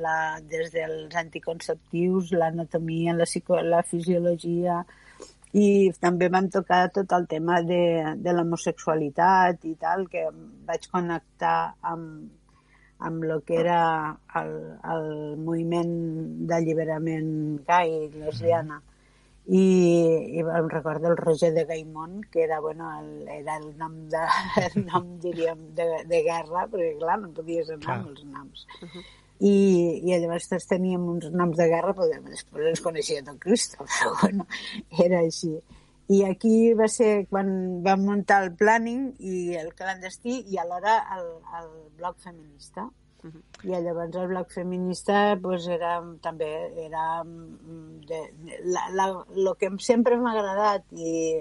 la, 0.05 0.17
des 0.51 0.73
dels 0.75 1.15
anticonceptius, 1.17 2.35
l'anatomia, 2.37 3.15
la, 3.17 3.29
la 3.65 3.83
fisiologia, 3.83 4.83
i 5.57 5.89
també 5.97 6.29
vam 6.29 6.51
tocar 6.53 6.83
tot 6.93 7.15
el 7.17 7.25
tema 7.31 7.63
de, 7.65 7.81
de 8.21 8.35
l'homosexualitat 8.37 9.65
i 9.65 9.75
tal, 9.81 10.05
que 10.13 10.27
vaig 10.69 10.85
connectar 10.93 11.57
amb, 11.93 12.29
amb 13.09 13.25
el 13.25 13.41
que 13.49 13.57
era 13.63 13.81
el, 14.43 14.53
el 14.85 15.09
moviment 15.49 15.97
d'alliberament 16.51 17.33
gai 17.69 18.11
lesbiana. 18.19 18.83
I, 19.49 19.61
i 20.37 20.43
em 20.45 20.67
recordo 20.69 21.09
el 21.09 21.17
Roger 21.17 21.55
de 21.55 21.65
Gaimont, 21.65 22.27
que 22.31 22.43
era, 22.45 22.61
bueno, 22.61 22.91
el, 23.01 23.29
era 23.33 23.57
el 23.57 23.71
nom, 23.79 23.95
de, 24.13 24.21
el 24.67 24.85
nom 24.85 25.15
diríem, 25.23 25.63
de, 25.79 25.87
de 26.11 26.21
guerra, 26.27 26.67
perquè 26.69 26.91
clar, 27.01 27.17
no 27.23 27.33
podies 27.33 27.71
anar 27.73 27.87
clar. 27.87 27.97
amb 28.03 28.11
els 28.13 28.27
noms. 28.29 28.67
Uh 28.83 28.91
-huh. 28.91 29.05
I, 29.39 29.55
i 30.05 30.19
llavors 30.19 30.49
tots 30.51 30.67
teníem 30.67 31.09
uns 31.09 31.31
noms 31.33 31.57
de 31.57 31.69
guerra, 31.71 31.95
però 31.95 32.09
després 32.29 32.69
ens 32.75 32.85
coneixia 32.85 33.25
tot 33.25 33.39
Cristo, 33.39 33.87
però 33.95 34.15
bueno, 34.21 34.47
era 35.07 35.21
així. 35.21 35.55
I 36.09 36.25
aquí 36.25 36.75
va 36.75 36.89
ser 36.89 37.27
quan 37.29 37.83
vam 37.85 38.05
muntar 38.05 38.43
el 38.45 38.55
planning 38.57 39.15
i 39.21 39.57
el 39.57 39.75
clandestí 39.75 40.43
i 40.49 40.59
alhora 40.59 41.05
el, 41.17 41.27
el 41.61 41.69
bloc 41.97 42.19
feminista. 42.19 42.89
I 43.67 43.75
llavors 43.83 44.15
el 44.17 44.29
bloc 44.31 44.53
feminista 44.55 45.37
pues, 45.43 45.67
era, 45.67 45.97
també 46.23 46.49
era 46.85 47.25
mm, 47.25 48.05
de, 48.07 48.21
de, 48.45 48.59
la, 48.71 48.85
la, 48.95 49.09
lo 49.35 49.55
que 49.59 49.71
sempre 49.83 50.19
m'ha 50.21 50.37
agradat 50.37 50.85
i, 50.95 51.41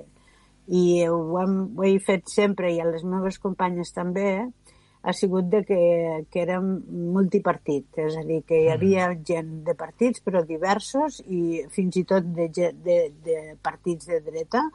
i 0.68 0.84
ho, 1.06 1.20
hem, 1.44 1.60
ho 1.78 1.86
he 1.86 2.00
fet 2.04 2.26
sempre 2.34 2.74
i 2.74 2.82
a 2.82 2.90
les 2.90 3.06
meves 3.06 3.38
companyes 3.44 3.94
també 3.94 4.28
ha 5.08 5.14
sigut 5.14 5.46
de 5.54 5.62
que, 5.64 5.80
que 6.34 6.42
érem 6.42 6.66
multipartit, 7.14 7.86
és 8.02 8.18
a 8.18 8.26
dir, 8.28 8.42
que 8.50 8.58
hi 8.64 8.72
havia 8.74 9.12
gent 9.30 9.62
de 9.68 9.78
partits 9.78 10.26
però 10.26 10.42
diversos 10.44 11.22
i 11.24 11.62
fins 11.72 12.02
i 12.02 12.04
tot 12.10 12.26
de, 12.36 12.50
de, 12.58 13.00
de 13.24 13.38
partits 13.64 14.10
de 14.10 14.20
dreta 14.26 14.66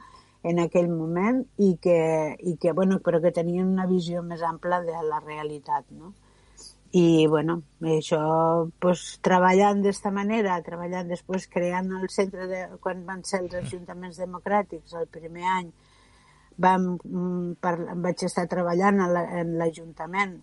en 0.49 0.59
aquell 0.63 0.89
moment 0.91 1.43
i 1.59 1.75
que, 1.83 1.99
i 2.39 2.57
que, 2.63 2.73
bueno, 2.73 3.03
però 3.05 3.21
que 3.23 3.35
tenien 3.35 3.69
una 3.75 3.87
visió 3.91 4.23
més 4.23 4.43
ampla 4.47 4.81
de 4.87 5.05
la 5.11 5.21
realitat, 5.21 5.91
no? 5.91 6.15
I 6.93 7.27
bueno, 7.27 7.63
això 7.89 8.21
pues, 8.81 9.19
treballant 9.25 9.81
d'esta 9.81 10.11
manera, 10.13 10.59
treballant 10.65 11.09
després 11.09 11.49
creant 11.49 11.89
el 11.97 12.11
centre 12.13 12.47
de, 12.51 12.67
quan 12.85 13.07
van 13.09 13.23
ser 13.25 13.41
els 13.47 13.55
ajuntaments 13.63 14.21
democràtics 14.21 14.93
el 15.01 15.09
primer 15.09 15.47
any 15.55 15.71
vam, 16.61 16.91
mm, 16.99 17.55
per, 17.65 17.77
vaig 17.97 18.27
estar 18.29 18.45
treballant 18.51 19.01
en 19.07 19.55
l'Ajuntament 19.57 20.37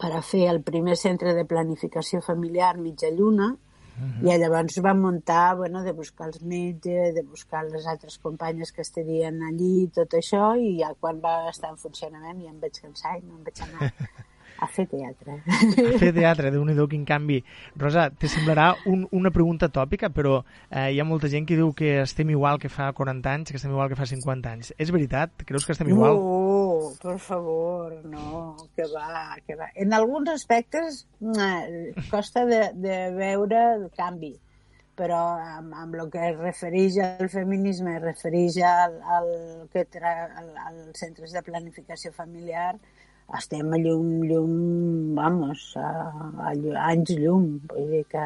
per 0.00 0.14
a 0.16 0.22
fer 0.24 0.46
el 0.48 0.62
primer 0.64 0.96
centre 0.96 1.34
de 1.36 1.44
planificació 1.44 2.22
familiar 2.24 2.78
mitja 2.78 3.12
lluna 3.12 3.52
uh 3.52 4.00
-huh. 4.00 4.24
i 4.24 4.38
llavors 4.38 4.80
vam 4.80 5.00
muntar, 5.00 5.56
bueno, 5.56 5.82
de 5.82 5.92
buscar 5.92 6.28
els 6.28 6.40
metges, 6.40 7.14
de 7.14 7.22
buscar 7.22 7.64
les 7.64 7.86
altres 7.86 8.18
companyes 8.18 8.72
que 8.72 8.80
estarien 8.80 9.42
allí, 9.42 9.90
tot 9.94 10.14
això, 10.14 10.56
i 10.56 10.80
ja 10.80 10.94
quan 10.98 11.20
va 11.20 11.50
estar 11.50 11.70
en 11.70 11.76
funcionament 11.76 12.40
ja 12.40 12.50
em 12.50 12.60
vaig 12.60 12.80
cansar 12.80 13.18
i 13.18 13.22
no 13.22 13.36
em 13.36 13.44
vaig 13.44 13.60
anar 13.60 13.92
a 14.62 14.68
fer 14.70 14.86
teatre. 14.86 15.38
A 15.42 15.98
fer 15.98 16.12
teatre, 16.14 16.52
déu 16.54 16.62
nhi 16.66 16.76
quin 16.90 17.04
canvi. 17.08 17.40
Rosa, 17.80 18.08
te 18.10 18.30
semblarà 18.30 18.68
un, 18.86 19.04
una 19.18 19.32
pregunta 19.34 19.68
tòpica, 19.72 20.12
però 20.14 20.38
eh, 20.70 20.92
hi 20.94 21.00
ha 21.00 21.06
molta 21.08 21.30
gent 21.32 21.48
que 21.48 21.58
diu 21.58 21.72
que 21.74 21.96
estem 22.04 22.30
igual 22.30 22.60
que 22.62 22.70
fa 22.70 22.92
40 22.94 23.32
anys, 23.32 23.50
que 23.50 23.58
estem 23.58 23.74
igual 23.74 23.90
que 23.90 23.98
fa 23.98 24.06
50 24.06 24.52
anys. 24.52 24.72
És 24.78 24.94
veritat? 24.94 25.34
Creus 25.48 25.66
que 25.66 25.74
estem 25.74 25.90
igual? 25.90 26.20
No, 26.20 26.92
per 27.02 27.18
favor, 27.18 27.98
no, 28.06 28.54
que 28.76 28.86
va, 28.94 29.34
que 29.46 29.58
va. 29.58 29.72
En 29.74 29.92
alguns 29.98 30.30
aspectes 30.36 31.04
eh, 31.34 31.92
costa 32.10 32.46
de, 32.46 32.62
de 32.78 33.02
veure 33.18 33.66
el 33.74 33.90
canvi 33.98 34.36
però 35.02 35.18
amb, 35.40 35.72
amb 35.74 35.94
el 35.96 36.10
que 36.12 36.20
es 36.28 36.34
refereix 36.36 36.98
al 37.02 37.30
feminisme, 37.32 37.96
es 37.96 38.02
refereix 38.04 38.58
al, 38.68 38.98
al 39.16 39.30
que 39.72 39.86
tra, 39.88 40.12
al, 40.38 40.50
als 40.66 41.00
centres 41.00 41.32
de 41.32 41.42
planificació 41.46 42.12
familiar, 42.12 42.74
estem 43.38 43.72
a 43.72 43.80
llum, 43.80 44.22
llum, 44.28 44.54
vamos, 45.16 45.72
a, 45.80 45.88
a, 45.88 46.52
a 46.52 46.86
anys 46.88 47.14
llum, 47.18 47.46
vull 47.70 47.92
dir 47.94 48.04
que, 48.10 48.24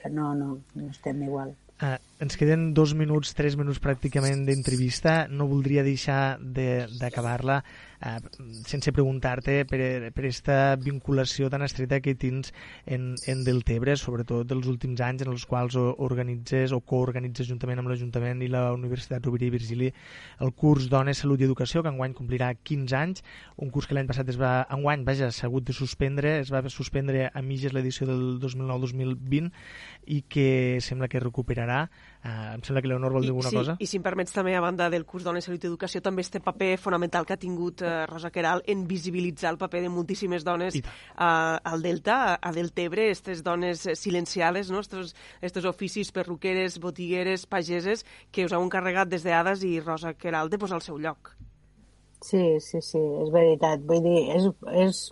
que 0.00 0.10
no, 0.10 0.34
no, 0.34 0.58
no 0.74 0.90
estem 0.90 1.24
igual. 1.26 1.54
Uh, 1.78 1.94
ens 2.18 2.34
queden 2.34 2.72
dos 2.74 2.94
minuts, 2.98 3.36
tres 3.38 3.54
minuts 3.54 3.78
pràcticament 3.82 4.42
d'entrevista. 4.48 5.28
No 5.30 5.46
voldria 5.46 5.84
deixar 5.86 6.38
d'acabar-la 6.42 7.60
de, 7.62 7.76
eh, 8.00 8.18
sense 8.66 8.92
preguntar-te 8.92 9.64
per, 9.68 9.80
per 10.14 10.24
aquesta 10.24 10.76
vinculació 10.80 11.50
tan 11.50 11.64
estreta 11.66 12.00
que 12.04 12.14
tens 12.18 12.52
en, 12.86 13.14
en 13.26 13.44
Deltebre, 13.46 13.96
sobretot 13.96 14.48
dels 14.48 14.68
últims 14.70 15.02
anys 15.04 15.24
en 15.24 15.32
els 15.32 15.46
quals 15.48 15.76
organitzes 15.78 16.74
o 16.76 16.80
coorganitzes 16.80 17.48
juntament 17.50 17.82
amb 17.82 17.92
l'Ajuntament 17.92 18.42
i 18.44 18.50
la 18.52 18.68
Universitat 18.76 19.24
Rovira 19.26 19.48
i 19.48 19.54
Virgili 19.54 19.92
el 20.44 20.52
curs 20.52 20.88
Dones, 20.92 21.22
Salut 21.24 21.40
i 21.40 21.48
Educació, 21.48 21.82
que 21.82 21.92
enguany 21.92 22.14
complirà 22.16 22.52
15 22.54 22.96
anys, 22.98 23.24
un 23.56 23.72
curs 23.74 23.88
que 23.88 23.96
l'any 23.96 24.08
passat 24.10 24.28
es 24.30 24.38
va, 24.40 24.52
enguany, 24.74 25.04
vaja, 25.06 25.30
s'ha 25.34 25.48
hagut 25.48 25.66
de 25.68 25.76
suspendre, 25.76 26.38
es 26.42 26.52
va 26.54 26.62
suspendre 26.70 27.28
a 27.32 27.42
mitges 27.42 27.74
l'edició 27.74 28.06
del 28.08 28.38
2009-2020 28.42 29.50
i 30.14 30.22
que 30.30 30.78
sembla 30.84 31.08
que 31.10 31.22
recuperarà 31.22 31.86
Uh, 32.18 32.56
em 32.56 32.62
sembla 32.66 32.82
que 32.82 32.88
Leonor 32.90 33.14
vol 33.14 33.22
dir 33.22 33.30
alguna 33.30 33.50
sí, 33.52 33.56
cosa. 33.56 33.76
I 33.78 33.86
si 33.86 34.00
em 34.00 34.02
permets 34.02 34.34
també, 34.34 34.56
a 34.58 34.62
banda 34.62 34.88
del 34.90 35.04
curs 35.06 35.22
Dones, 35.22 35.46
Salut 35.46 35.62
i 35.62 35.68
Educació, 35.70 36.02
també 36.02 36.24
este 36.24 36.40
paper 36.42 36.72
fonamental 36.82 37.26
que 37.26 37.36
ha 37.36 37.40
tingut 37.40 37.84
uh, 37.86 38.08
Rosa 38.10 38.32
Queral 38.34 38.64
en 38.66 38.82
visibilitzar 38.90 39.52
el 39.54 39.60
paper 39.60 39.84
de 39.84 39.92
moltíssimes 39.94 40.46
dones 40.46 40.80
uh, 40.80 40.88
al 41.22 41.84
Delta, 41.86 42.38
a 42.42 42.52
Deltebre, 42.52 43.06
aquestes 43.06 43.44
dones 43.46 43.86
silenciades, 43.94 44.72
no? 44.74 44.82
estos, 44.82 45.14
estos 45.40 45.64
oficis 45.70 46.10
perruqueres, 46.12 46.80
botigueres, 46.82 47.46
pageses, 47.46 48.04
que 48.32 48.48
us 48.48 48.54
heu 48.56 48.66
encarregat 48.66 49.08
des 49.12 49.22
d'Ades 49.22 49.62
i 49.62 49.78
Rosa 49.78 50.16
Queral 50.18 50.50
de 50.50 50.58
posar 50.58 50.80
al 50.80 50.86
seu 50.86 50.98
lloc. 50.98 51.36
Sí, 52.24 52.58
sí, 52.58 52.80
sí, 52.82 52.98
és 52.98 53.30
veritat. 53.30 53.84
Vull 53.86 54.02
dir, 54.02 54.20
és, 54.34 54.48
és, 54.82 55.02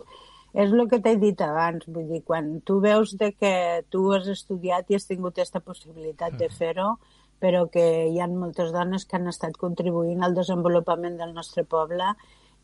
és 0.56 0.72
el 0.72 0.86
que 0.88 1.00
t'he 1.04 1.14
dit 1.20 1.40
abans, 1.44 1.84
vull 1.92 2.08
dir, 2.08 2.22
quan 2.24 2.46
tu 2.64 2.78
veus 2.80 3.12
de 3.20 3.32
que 3.36 3.52
tu 3.92 4.06
has 4.16 4.28
estudiat 4.32 4.88
i 4.88 4.96
has 4.96 5.04
tingut 5.08 5.36
aquesta 5.36 5.60
possibilitat 5.60 6.38
de 6.40 6.48
fer-ho, 6.48 6.94
però 7.44 7.66
que 7.72 7.84
hi 8.08 8.16
ha 8.20 8.28
moltes 8.32 8.72
dones 8.72 9.04
que 9.04 9.18
han 9.18 9.28
estat 9.28 9.58
contribuint 9.60 10.24
al 10.24 10.36
desenvolupament 10.38 11.18
del 11.20 11.34
nostre 11.36 11.66
poble 11.68 12.14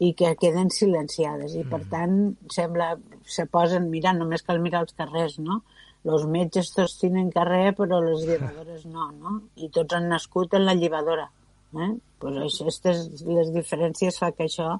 i 0.00 0.14
que 0.18 0.32
queden 0.40 0.72
silenciades 0.72 1.52
i 1.58 1.66
per 1.68 1.82
tant 1.92 2.16
sembla, 2.50 2.94
se 3.28 3.44
posen, 3.46 3.90
mira, 3.92 4.16
només 4.16 4.42
cal 4.46 4.62
mirar 4.64 4.86
els 4.86 4.96
carrers, 4.96 5.36
no? 5.38 5.60
Els 6.02 6.24
metges 6.26 6.72
tots 6.74 6.96
tenen 6.98 7.28
carrer 7.34 7.76
però 7.78 8.00
les 8.02 8.24
llevadores 8.30 8.88
no, 8.88 9.10
no? 9.12 9.36
I 9.56 9.68
tots 9.68 9.98
han 9.98 10.08
nascut 10.10 10.56
en 10.58 10.64
la 10.66 10.78
llevadora. 10.78 11.28
Eh? 11.72 11.92
Pues 12.20 12.36
això, 12.36 12.64
aquestes, 12.64 13.22
les 13.28 13.52
diferències 13.52 14.18
fa 14.20 14.32
que 14.36 14.48
això 14.48 14.74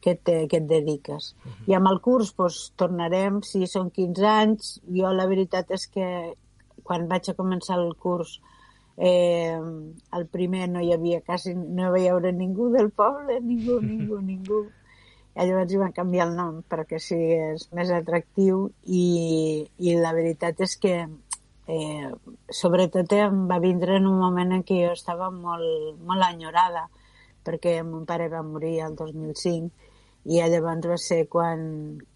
que, 0.00 0.14
te, 0.16 0.46
que 0.48 0.58
et 0.58 0.66
dediques. 0.68 1.34
Uh 1.44 1.50
-huh. 1.50 1.70
I 1.70 1.74
amb 1.74 1.88
el 1.92 2.00
curs 2.00 2.32
pues, 2.32 2.72
tornarem, 2.76 3.42
si 3.42 3.66
són 3.66 3.90
15 3.90 4.26
anys, 4.26 4.80
jo 4.88 5.12
la 5.12 5.26
veritat 5.26 5.70
és 5.70 5.86
que 5.86 6.34
quan 6.82 7.08
vaig 7.08 7.28
a 7.28 7.34
començar 7.34 7.76
el 7.78 7.94
curs 7.96 8.40
eh, 8.96 9.58
el 10.12 10.26
primer 10.26 10.68
no 10.68 10.80
hi 10.80 10.92
havia 10.92 11.20
quasi, 11.20 11.54
no 11.54 11.96
hi 11.96 12.08
havia 12.08 12.32
ningú 12.32 12.70
del 12.70 12.90
poble, 12.90 13.40
ningú, 13.40 13.80
ningú, 13.92 14.20
ningú. 14.20 14.60
I 15.34 15.46
llavors 15.46 15.72
hi 15.72 15.78
van 15.78 15.92
canviar 15.92 16.26
el 16.28 16.36
nom 16.36 16.62
perquè 16.68 16.98
sigués 16.98 17.68
més 17.72 17.90
atractiu 17.90 18.70
i, 18.84 19.64
i 19.78 19.94
la 19.96 20.12
veritat 20.12 20.60
és 20.60 20.76
que 20.76 20.94
eh, 21.70 22.10
sobretot 22.50 23.12
em 23.12 23.46
va 23.48 23.60
vindre 23.62 23.96
en 23.96 24.08
un 24.10 24.18
moment 24.18 24.52
en 24.52 24.64
què 24.66 24.82
jo 24.84 24.92
estava 24.92 25.30
molt, 25.30 26.00
molt 26.02 26.26
enyorada 26.26 26.88
perquè 27.46 27.78
mon 27.86 28.04
pare 28.10 28.28
va 28.28 28.42
morir 28.42 28.80
el 28.84 28.96
2005 28.98 29.89
i 30.24 30.40
llavors 30.52 30.88
va 30.92 30.96
ser 31.00 31.24
quan... 31.28 31.60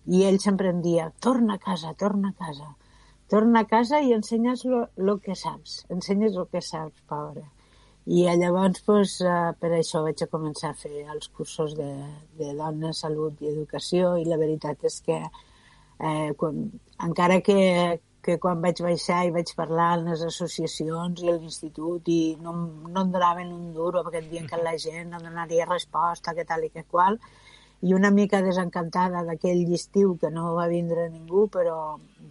I 0.05 0.25
ell 0.29 0.39
sempre 0.39 0.69
em 0.71 0.81
dia, 0.85 1.11
torna 1.21 1.55
a 1.57 1.63
casa, 1.63 1.95
torna 1.95 2.35
a 2.35 2.39
casa. 2.45 2.75
Torna 3.33 3.65
a 3.65 3.69
casa 3.69 4.01
i 4.05 4.13
ensenyes 4.13 4.67
el 4.69 5.13
que 5.25 5.35
saps. 5.35 5.85
Ensenyes 5.89 6.37
el 6.37 6.49
que 6.53 6.61
saps, 6.61 7.01
pobre. 7.09 7.47
I 8.05 8.27
llavors, 8.37 8.83
pues, 8.85 9.17
uh, 9.25 9.55
per 9.57 9.71
això 9.73 10.03
vaig 10.05 10.21
a 10.21 10.29
començar 10.29 10.75
a 10.75 10.77
fer 10.77 11.07
els 11.09 11.31
cursos 11.33 11.73
de, 11.79 11.89
de 12.37 12.53
dona, 12.59 12.93
salut 12.93 13.41
i 13.41 13.49
educació 13.49 14.19
i 14.21 14.27
la 14.29 14.37
veritat 14.37 14.85
és 14.85 15.01
que 15.07 15.23
eh, 15.25 16.35
quan, 16.37 16.59
encara 17.07 17.41
que, 17.41 17.57
que 18.25 18.37
quan 18.43 18.61
vaig 18.61 18.83
baixar 18.85 19.23
i 19.25 19.33
vaig 19.33 19.55
parlar 19.57 19.89
en 19.99 20.11
les 20.11 20.23
associacions 20.27 21.23
i 21.23 21.31
a 21.33 21.39
l'institut 21.39 22.13
i 22.13 22.21
no, 22.45 22.55
no 22.85 23.07
em 23.07 23.15
donaven 23.15 23.53
un 23.57 23.73
duro 23.73 24.05
perquè 24.05 24.23
em 24.41 24.49
que 24.53 24.61
la 24.61 24.77
gent 24.85 25.11
no 25.13 25.23
donaria 25.25 25.69
resposta, 25.71 26.35
que 26.37 26.45
tal 26.45 26.65
i 26.69 26.73
que 26.75 26.85
qual, 26.85 27.19
i 27.85 27.93
una 27.93 28.11
mica 28.11 28.41
desencantada 28.45 29.23
d'aquell 29.29 29.73
estiu 29.77 30.17
que 30.21 30.31
no 30.33 30.55
va 30.57 30.67
vindre 30.73 31.09
ningú, 31.13 31.47
però 31.53 31.79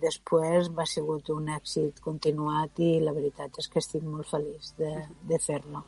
després 0.02 0.72
va 0.78 0.86
sigut 0.90 1.30
un 1.30 1.52
èxit 1.56 2.02
continuat 2.04 2.82
i 2.82 2.94
la 3.04 3.14
veritat 3.16 3.62
és 3.62 3.70
que 3.70 3.84
estic 3.84 4.04
molt 4.04 4.30
feliç 4.34 4.74
de, 4.80 4.96
de 5.30 5.40
fer-lo 5.48 5.84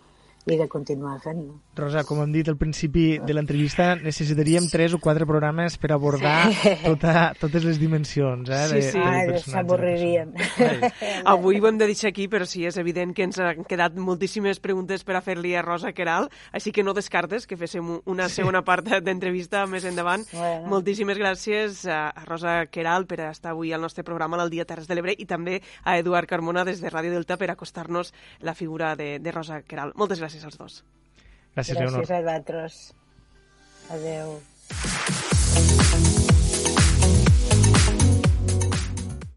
i 0.46 0.58
de 0.58 0.68
continuar 0.70 1.18
fent-ho. 1.24 1.56
Rosa, 1.76 2.04
com 2.08 2.22
hem 2.22 2.32
dit 2.32 2.48
al 2.48 2.58
principi 2.58 3.18
de 3.20 3.34
l'entrevista, 3.34 3.96
necessitaríem 3.98 4.68
tres 4.72 4.94
o 4.96 5.00
quatre 5.02 5.26
programes 5.28 5.78
per 5.82 5.92
abordar 5.96 6.52
tota, 6.84 7.34
totes 7.40 7.66
les 7.66 7.80
dimensions 7.82 8.50
eh, 8.50 8.62
de, 8.72 8.82
sí, 8.86 9.00
sí. 9.42 9.52
s'avorririen. 9.52 10.34
Avui 11.34 11.60
ho 11.60 11.68
hem 11.68 11.80
de 11.82 11.90
deixar 11.90 12.12
aquí, 12.14 12.28
però 12.32 12.48
sí, 12.48 12.66
és 12.70 12.78
evident 12.82 13.16
que 13.18 13.26
ens 13.26 13.40
han 13.42 13.66
quedat 13.68 13.98
moltíssimes 13.98 14.62
preguntes 14.64 15.04
per 15.08 15.18
a 15.18 15.24
fer-li 15.26 15.56
a 15.56 15.64
Rosa 15.66 15.94
Queral, 15.98 16.30
així 16.56 16.72
que 16.76 16.86
no 16.86 16.94
descartes 16.98 17.48
que 17.50 17.58
féssim 17.60 17.96
una 18.06 18.30
sí. 18.30 18.42
segona 18.42 18.64
part 18.68 18.86
d'entrevista 18.86 19.66
més 19.70 19.88
endavant. 19.88 20.28
Bueno. 20.32 20.70
Moltíssimes 20.76 21.20
gràcies 21.20 21.84
a 21.90 22.14
Rosa 22.26 22.58
Queral 22.72 23.10
per 23.10 23.22
estar 23.32 23.56
avui 23.56 23.74
al 23.74 23.84
nostre 23.84 24.04
programa 24.04 24.38
al 24.42 24.52
Dia 24.52 24.66
Terres 24.68 24.88
de 24.88 24.96
l'Ebre 24.98 25.16
i 25.18 25.26
també 25.26 25.62
a 25.84 25.98
Eduard 25.98 26.28
Carmona 26.30 26.66
des 26.68 26.82
de 26.84 26.92
Ràdio 26.92 27.14
Delta 27.14 27.38
per 27.40 27.50
acostar-nos 27.52 28.12
la 28.42 28.54
figura 28.54 28.96
de, 29.00 29.16
de 29.20 29.32
Rosa 29.32 29.62
Queral. 29.64 29.94
Moltes 29.96 30.20
gràcies 30.20 30.35
gràcies 30.36 30.46
als 30.46 30.58
dos. 30.58 30.84
Gràcies, 31.56 31.78
Gràcies 31.78 31.80
Leonor. 31.80 32.12
a 32.12 32.20
vosaltres. 32.20 32.94
Adeu. 33.90 35.25